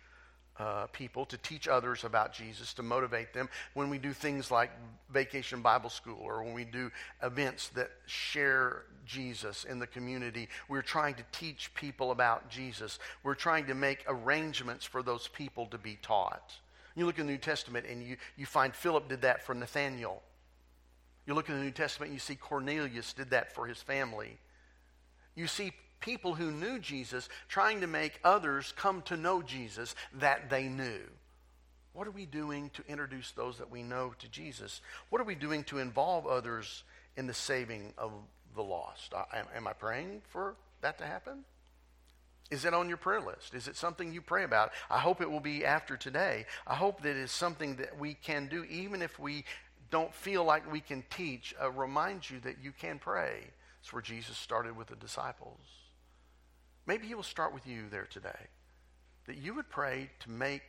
uh, 0.58 0.86
people, 0.86 1.26
to 1.26 1.36
teach 1.38 1.68
others 1.68 2.04
about 2.04 2.32
Jesus, 2.32 2.72
to 2.74 2.82
motivate 2.82 3.34
them. 3.34 3.48
When 3.74 3.90
we 3.90 3.98
do 3.98 4.12
things 4.12 4.50
like 4.50 4.70
Vacation 5.12 5.60
Bible 5.60 5.90
School 5.90 6.18
or 6.20 6.42
when 6.42 6.54
we 6.54 6.64
do 6.64 6.90
events 7.22 7.68
that 7.70 7.90
share 8.06 8.84
Jesus 9.04 9.64
in 9.64 9.78
the 9.78 9.86
community, 9.86 10.48
we're 10.68 10.82
trying 10.82 11.14
to 11.16 11.24
teach 11.32 11.74
people 11.74 12.10
about 12.10 12.48
Jesus. 12.48 12.98
We're 13.22 13.34
trying 13.34 13.66
to 13.66 13.74
make 13.74 14.04
arrangements 14.08 14.86
for 14.86 15.02
those 15.02 15.28
people 15.28 15.66
to 15.66 15.78
be 15.78 15.98
taught. 16.00 16.54
You 16.94 17.04
look 17.04 17.18
in 17.18 17.26
the 17.26 17.32
New 17.32 17.38
Testament 17.38 17.84
and 17.86 18.02
you, 18.02 18.16
you 18.36 18.46
find 18.46 18.74
Philip 18.74 19.08
did 19.08 19.22
that 19.22 19.42
for 19.42 19.54
Nathaniel. 19.54 20.22
You 21.26 21.34
look 21.34 21.50
in 21.50 21.58
the 21.58 21.64
New 21.64 21.70
Testament 21.70 22.10
and 22.10 22.14
you 22.14 22.20
see 22.20 22.36
Cornelius 22.36 23.12
did 23.12 23.30
that 23.30 23.54
for 23.54 23.66
his 23.66 23.82
family. 23.82 24.38
You 25.36 25.46
see 25.46 25.72
people 26.00 26.34
who 26.34 26.50
knew 26.50 26.80
Jesus 26.80 27.28
trying 27.48 27.82
to 27.82 27.86
make 27.86 28.18
others 28.24 28.72
come 28.76 29.02
to 29.02 29.16
know 29.16 29.42
Jesus 29.42 29.94
that 30.14 30.50
they 30.50 30.68
knew. 30.68 31.00
What 31.92 32.06
are 32.06 32.12
we 32.12 32.26
doing 32.26 32.70
to 32.74 32.84
introduce 32.88 33.30
those 33.30 33.58
that 33.58 33.70
we 33.70 33.82
know 33.82 34.12
to 34.18 34.28
Jesus? 34.28 34.80
What 35.08 35.20
are 35.20 35.24
we 35.24 35.34
doing 35.34 35.64
to 35.64 35.78
involve 35.78 36.26
others 36.26 36.84
in 37.16 37.26
the 37.26 37.34
saving 37.34 37.94
of 37.96 38.12
the 38.54 38.62
lost? 38.62 39.14
Am 39.54 39.66
I 39.66 39.72
praying 39.72 40.22
for 40.28 40.56
that 40.82 40.98
to 40.98 41.06
happen? 41.06 41.44
Is 42.50 42.64
it 42.64 42.74
on 42.74 42.88
your 42.88 42.98
prayer 42.98 43.20
list? 43.20 43.54
Is 43.54 43.66
it 43.66 43.76
something 43.76 44.12
you 44.12 44.20
pray 44.20 44.44
about? 44.44 44.72
I 44.90 44.98
hope 44.98 45.20
it 45.20 45.30
will 45.30 45.40
be 45.40 45.64
after 45.64 45.96
today. 45.96 46.46
I 46.66 46.74
hope 46.74 47.02
that 47.02 47.16
it's 47.16 47.32
something 47.32 47.76
that 47.76 47.98
we 47.98 48.14
can 48.14 48.46
do, 48.46 48.64
even 48.64 49.02
if 49.02 49.18
we 49.18 49.44
don't 49.90 50.14
feel 50.14 50.44
like 50.44 50.70
we 50.70 50.80
can 50.80 51.02
teach. 51.10 51.54
Uh, 51.60 51.70
remind 51.70 52.28
you 52.28 52.38
that 52.40 52.56
you 52.62 52.72
can 52.72 52.98
pray. 52.98 53.48
It's 53.86 53.92
where 53.92 54.02
Jesus 54.02 54.36
started 54.36 54.76
with 54.76 54.88
the 54.88 54.96
disciples. 54.96 55.60
Maybe 56.86 57.06
He 57.06 57.14
will 57.14 57.22
start 57.22 57.54
with 57.54 57.68
you 57.68 57.84
there 57.88 58.08
today. 58.10 58.48
That 59.28 59.36
you 59.36 59.54
would 59.54 59.70
pray 59.70 60.10
to 60.24 60.30
make 60.32 60.62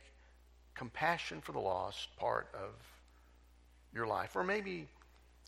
compassion 0.76 1.40
for 1.40 1.50
the 1.50 1.58
lost 1.58 2.16
part 2.16 2.46
of 2.54 2.70
your 3.92 4.06
life. 4.06 4.36
Or 4.36 4.44
maybe 4.44 4.86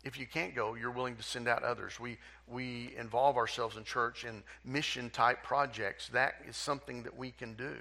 if 0.03 0.19
you 0.19 0.27
can't 0.27 0.53
go, 0.53 0.75
you're 0.75 0.91
willing 0.91 1.15
to 1.15 1.23
send 1.23 1.47
out 1.47 1.63
others. 1.63 2.01
We, 2.01 2.19
we 2.49 2.93
involve 2.99 3.37
ourselves 3.37 3.77
in 3.77 3.85
church 3.85 4.25
in 4.25 4.43
mission 4.65 5.09
type 5.09 5.45
projects. 5.45 6.09
That 6.09 6.43
is 6.49 6.57
something 6.57 7.05
that 7.05 7.17
we 7.17 7.31
can 7.31 7.55
do. 7.55 7.77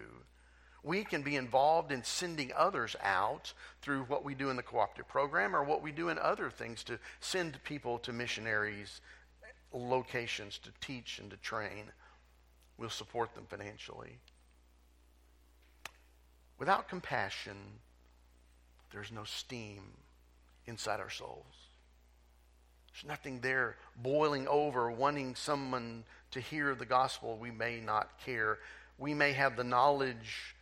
We 0.84 1.04
can 1.04 1.24
be 1.24 1.36
involved 1.36 1.92
in 1.92 2.04
sending 2.04 2.52
others 2.56 2.96
out 3.04 3.54
through 3.82 4.04
what 4.04 4.24
we 4.24 4.36
do 4.36 4.52
in 4.52 4.56
the 4.56 4.62
cooperative 4.62 5.08
program 5.08 5.56
or 5.56 5.64
what 5.64 5.82
we 5.82 5.92
do 5.92 6.10
in 6.10 6.20
other 6.20 6.52
things 6.52 6.84
to 6.84 7.00
send 7.22 7.64
people 7.64 7.98
to 8.00 8.14
missionaries 8.14 9.02
locations 9.74 10.58
to 10.60 10.70
teach 10.82 11.20
and 11.20 11.30
to 11.32 11.38
train. 11.38 11.92
We'll 12.78 12.90
support 12.90 13.36
them 13.36 13.46
financially. 13.50 14.20
Without 16.58 16.90
compassion, 16.90 17.56
there's 18.92 19.12
no 19.12 19.24
steam 19.24 19.82
inside 20.66 21.00
our 21.00 21.10
souls. 21.10 21.46
There's 22.92 23.08
nothing 23.08 23.40
there 23.40 23.78
boiling 23.96 24.48
over, 24.48 24.92
wanting 24.92 25.36
someone 25.36 26.04
to 26.32 26.40
hear 26.40 26.76
the 26.76 26.86
gospel. 26.86 27.38
We 27.38 27.52
may 27.52 27.80
not 27.80 28.20
care. 28.26 28.60
We 28.98 29.14
may 29.14 29.34
have 29.34 29.56
the 29.56 29.64
knowledge. 29.64 30.56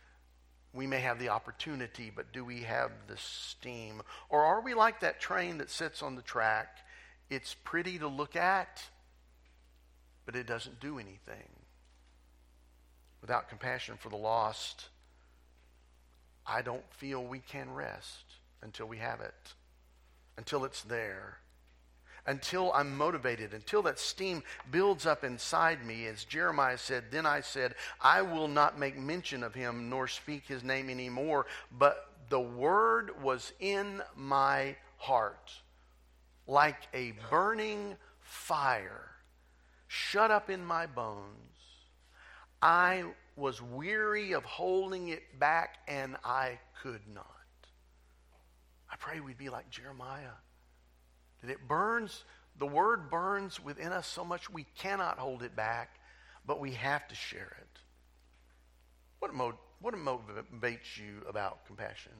We 0.72 0.86
may 0.86 1.00
have 1.00 1.18
the 1.18 1.30
opportunity, 1.30 2.12
but 2.14 2.32
do 2.32 2.44
we 2.44 2.62
have 2.62 2.92
the 3.08 3.16
steam? 3.16 4.02
Or 4.28 4.44
are 4.44 4.60
we 4.60 4.74
like 4.74 5.00
that 5.00 5.20
train 5.20 5.58
that 5.58 5.70
sits 5.70 6.02
on 6.02 6.14
the 6.14 6.22
track? 6.22 6.78
It's 7.30 7.56
pretty 7.64 7.98
to 7.98 8.08
look 8.08 8.36
at, 8.36 8.82
but 10.28 10.36
it 10.36 10.46
doesn't 10.46 10.78
do 10.78 10.98
anything 10.98 11.48
without 13.22 13.48
compassion 13.48 13.94
for 13.98 14.10
the 14.10 14.16
lost, 14.16 14.90
I 16.46 16.60
don't 16.60 16.84
feel 16.92 17.24
we 17.24 17.38
can 17.38 17.72
rest 17.72 18.24
until 18.60 18.84
we 18.84 18.98
have 18.98 19.22
it, 19.22 19.54
until 20.36 20.66
it's 20.66 20.82
there, 20.82 21.38
until 22.26 22.70
I'm 22.74 22.94
motivated, 22.94 23.54
until 23.54 23.80
that 23.84 23.98
steam 23.98 24.42
builds 24.70 25.06
up 25.06 25.24
inside 25.24 25.82
me. 25.86 26.04
As 26.04 26.24
Jeremiah 26.24 26.76
said, 26.76 27.04
Then 27.10 27.24
I 27.24 27.40
said, 27.40 27.74
I 27.98 28.20
will 28.20 28.48
not 28.48 28.78
make 28.78 28.98
mention 28.98 29.42
of 29.42 29.54
him 29.54 29.88
nor 29.88 30.08
speak 30.08 30.46
his 30.46 30.62
name 30.62 30.90
anymore, 30.90 31.46
but 31.78 32.10
the 32.28 32.38
word 32.38 33.22
was 33.22 33.54
in 33.60 34.02
my 34.14 34.76
heart 34.98 35.54
like 36.46 36.86
a 36.92 37.14
burning 37.30 37.96
fire 38.20 39.08
shut 39.88 40.30
up 40.30 40.50
in 40.50 40.64
my 40.64 40.86
bones. 40.86 41.24
I 42.62 43.04
was 43.36 43.62
weary 43.62 44.32
of 44.32 44.44
holding 44.44 45.08
it 45.08 45.38
back 45.38 45.78
and 45.88 46.16
I 46.24 46.58
could 46.82 47.00
not. 47.12 47.26
I 48.90 48.96
pray 48.96 49.20
we'd 49.20 49.38
be 49.38 49.48
like 49.48 49.70
Jeremiah. 49.70 50.36
That 51.42 51.50
it 51.50 51.66
burns, 51.66 52.24
the 52.58 52.66
word 52.66 53.10
burns 53.10 53.62
within 53.62 53.92
us 53.92 54.06
so 54.06 54.24
much 54.24 54.50
we 54.50 54.66
cannot 54.76 55.18
hold 55.18 55.42
it 55.42 55.54
back, 55.54 55.96
but 56.46 56.60
we 56.60 56.72
have 56.72 57.06
to 57.08 57.14
share 57.14 57.56
it. 57.60 57.80
What, 59.20 59.34
mo- 59.34 59.58
what 59.80 59.94
motivates 59.94 60.96
you 60.96 61.22
about 61.28 61.64
compassion? 61.66 62.12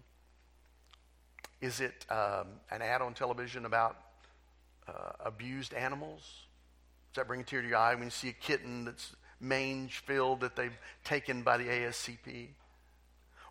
Is 1.61 1.81
it 1.81 2.07
um, 2.11 2.46
an 2.70 2.83
ad 2.83 3.02
on 3.02 3.14
television 3.14 3.64
about 3.64 3.96
uh, 4.87 5.12
abused 5.20 5.74
animals? 5.74 6.47
That 7.18 7.26
bring 7.26 7.40
a 7.40 7.44
tear 7.44 7.62
to 7.62 7.68
your 7.68 7.76
eye 7.76 7.96
when 7.96 8.04
you 8.04 8.11
see 8.11 8.28
a 8.28 8.33
kitten 8.33 8.85
that's 8.85 9.16
mange 9.40 9.98
filled 10.07 10.38
that 10.42 10.54
they've 10.54 10.78
taken 11.02 11.42
by 11.42 11.57
the 11.57 11.64
ASCP? 11.64 12.46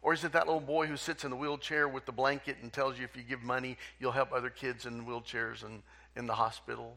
Or 0.01 0.13
is 0.13 0.23
it 0.23 0.31
that 0.31 0.47
little 0.47 0.61
boy 0.61 0.87
who 0.87 0.95
sits 0.95 1.25
in 1.25 1.31
the 1.31 1.35
wheelchair 1.35 1.85
with 1.85 2.05
the 2.05 2.13
blanket 2.13 2.55
and 2.61 2.71
tells 2.71 2.97
you 2.97 3.03
if 3.03 3.17
you 3.17 3.23
give 3.23 3.43
money, 3.43 3.77
you'll 3.99 4.13
help 4.13 4.31
other 4.31 4.49
kids 4.49 4.85
in 4.85 5.05
wheelchairs 5.05 5.65
and 5.65 5.83
in 6.15 6.27
the 6.27 6.33
hospital? 6.33 6.95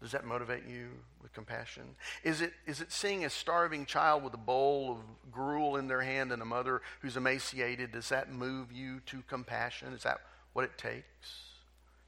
Does 0.00 0.10
that 0.10 0.24
motivate 0.24 0.64
you 0.68 0.88
with 1.22 1.32
compassion? 1.32 1.94
Is 2.24 2.40
it, 2.40 2.54
is 2.66 2.80
it 2.80 2.90
seeing 2.90 3.24
a 3.24 3.30
starving 3.30 3.86
child 3.86 4.24
with 4.24 4.34
a 4.34 4.38
bowl 4.38 4.90
of 4.90 5.30
gruel 5.30 5.76
in 5.76 5.86
their 5.86 6.02
hand 6.02 6.32
and 6.32 6.42
a 6.42 6.44
mother 6.44 6.82
who's 7.02 7.16
emaciated? 7.16 7.92
Does 7.92 8.08
that 8.08 8.32
move 8.32 8.72
you 8.72 8.98
to 9.06 9.22
compassion? 9.28 9.92
Is 9.92 10.02
that 10.02 10.22
what 10.54 10.64
it 10.64 10.76
takes? 10.76 11.52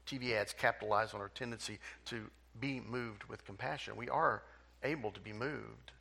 TV 0.05 0.33
ads 0.33 0.51
capitalize 0.51 1.13
on 1.13 1.21
our 1.21 1.29
tendency 1.29 1.79
to 2.07 2.29
be 2.59 2.79
moved 2.79 3.25
with 3.25 3.45
compassion. 3.45 3.95
We 3.95 4.09
are 4.09 4.43
able 4.83 5.11
to 5.11 5.19
be 5.19 5.33
moved. 5.33 5.91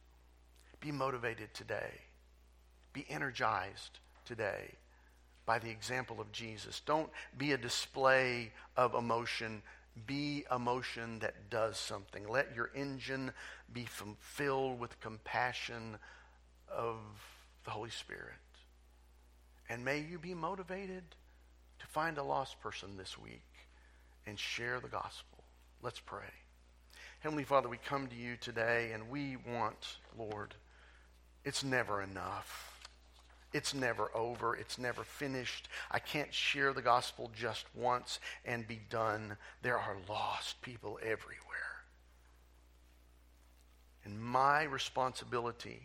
Be 0.81 0.93
motivated 0.93 1.53
today. 1.55 2.01
Be 2.93 3.07
energized 3.09 3.99
today 4.25 4.75
by 5.47 5.59
the 5.59 5.71
example 5.71 6.21
of 6.21 6.33
Jesus. 6.33 6.81
Don't 6.87 7.11
be 7.37 7.53
a 7.53 7.59
display 7.59 8.53
of 8.77 8.95
emotion. 8.95 9.63
Be 10.07 10.45
emotion 10.55 11.19
that 11.21 11.51
does 11.51 11.79
something. 11.79 12.29
Let 12.29 12.55
your 12.55 12.71
engine 12.75 13.33
be 13.73 13.87
filled 14.21 14.79
with 14.79 15.01
compassion 15.01 15.97
of 16.69 16.97
the 17.65 17.71
Holy 17.71 17.91
Spirit. 17.91 18.35
And 19.69 19.85
may 19.85 20.01
you 20.01 20.19
be 20.19 20.35
motivated 20.35 21.05
to 21.79 21.87
find 21.87 22.19
a 22.19 22.23
lost 22.23 22.61
person 22.61 22.97
this 22.97 23.19
week 23.19 23.43
and 24.27 24.39
share 24.39 24.81
the 24.81 24.89
gospel. 24.89 25.45
Let's 25.83 26.01
pray. 26.01 26.44
Heavenly 27.25 27.45
Father, 27.45 27.71
we 27.71 27.79
come 27.79 28.07
to 28.09 28.15
you 28.15 28.37
today 28.39 28.91
and 28.93 29.09
we 29.09 29.39
want, 29.51 29.97
Lord, 30.19 30.53
it's 31.43 31.65
never 31.65 32.03
enough. 32.03 32.79
It's 33.55 33.73
never 33.73 34.15
over. 34.15 34.55
It's 34.55 34.79
never 34.79 35.05
finished. 35.05 35.71
I 35.91 36.01
can't 36.01 36.35
share 36.35 36.75
the 36.75 36.83
gospel 36.83 37.31
just 37.35 37.65
once 37.75 38.21
and 38.45 38.69
be 38.69 38.79
done. 38.91 39.39
There 39.63 39.79
are 39.79 39.97
lost 40.07 40.61
people 40.61 40.99
everywhere. 41.03 41.87
And 44.05 44.21
my 44.21 44.65
responsibility, 44.65 45.81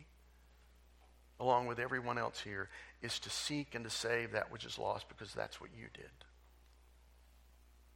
along 1.39 1.67
with 1.67 1.79
everyone 1.79 2.17
else 2.17 2.41
here, 2.41 2.67
is 3.01 3.17
to 3.19 3.29
seek 3.29 3.75
and 3.75 3.85
to 3.85 3.89
save 3.89 4.33
that 4.33 4.51
which 4.51 4.65
is 4.65 4.77
lost 4.77 5.07
because 5.07 5.33
that's 5.33 5.61
what 5.61 5.69
you 5.73 5.85
did. 5.93 6.11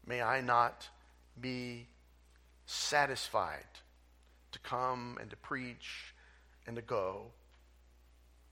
May 0.07 0.21
I 0.21 0.39
not 0.39 0.87
be 1.41 1.87
satisfied 2.65 3.65
to 4.51 4.59
come 4.59 5.17
and 5.19 5.29
to 5.29 5.35
preach 5.37 6.13
and 6.65 6.75
to 6.75 6.81
go 6.81 7.23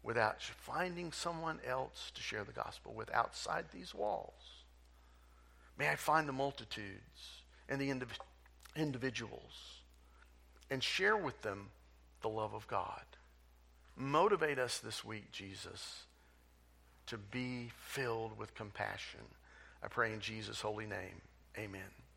without 0.03 0.41
finding 0.41 1.12
someone 1.12 1.59
else 1.66 2.12
to 2.16 2.22
share 2.22 2.43
the 2.43 2.51
gospel 2.51 2.93
with 2.93 3.14
outside 3.14 3.66
these 3.72 3.93
walls. 3.93 4.64
May 5.78 5.89
I 5.89 5.95
find 5.95 6.28
the 6.28 6.34
multitudes 6.34 7.43
and 7.70 7.80
the 7.80 7.89
indiv- 7.89 8.20
individuals 8.76 9.82
and 10.70 10.84
share 10.84 11.18
with 11.18 11.41
them 11.41 11.70
the 12.22 12.30
love 12.30 12.53
of 12.53 12.68
God. 12.68 13.03
Motivate 13.95 14.57
us 14.57 14.80
this 14.80 15.03
week, 15.03 15.32
Jesus, 15.32 16.03
to 17.07 17.18
be 17.18 17.72
filled 17.78 18.38
with 18.38 18.55
compassion. 18.55 19.22
I 19.84 19.88
pray 19.88 20.14
in 20.14 20.20
Jesus' 20.20 20.62
holy 20.62 20.86
name. 20.86 21.22
Amen. 21.57 22.01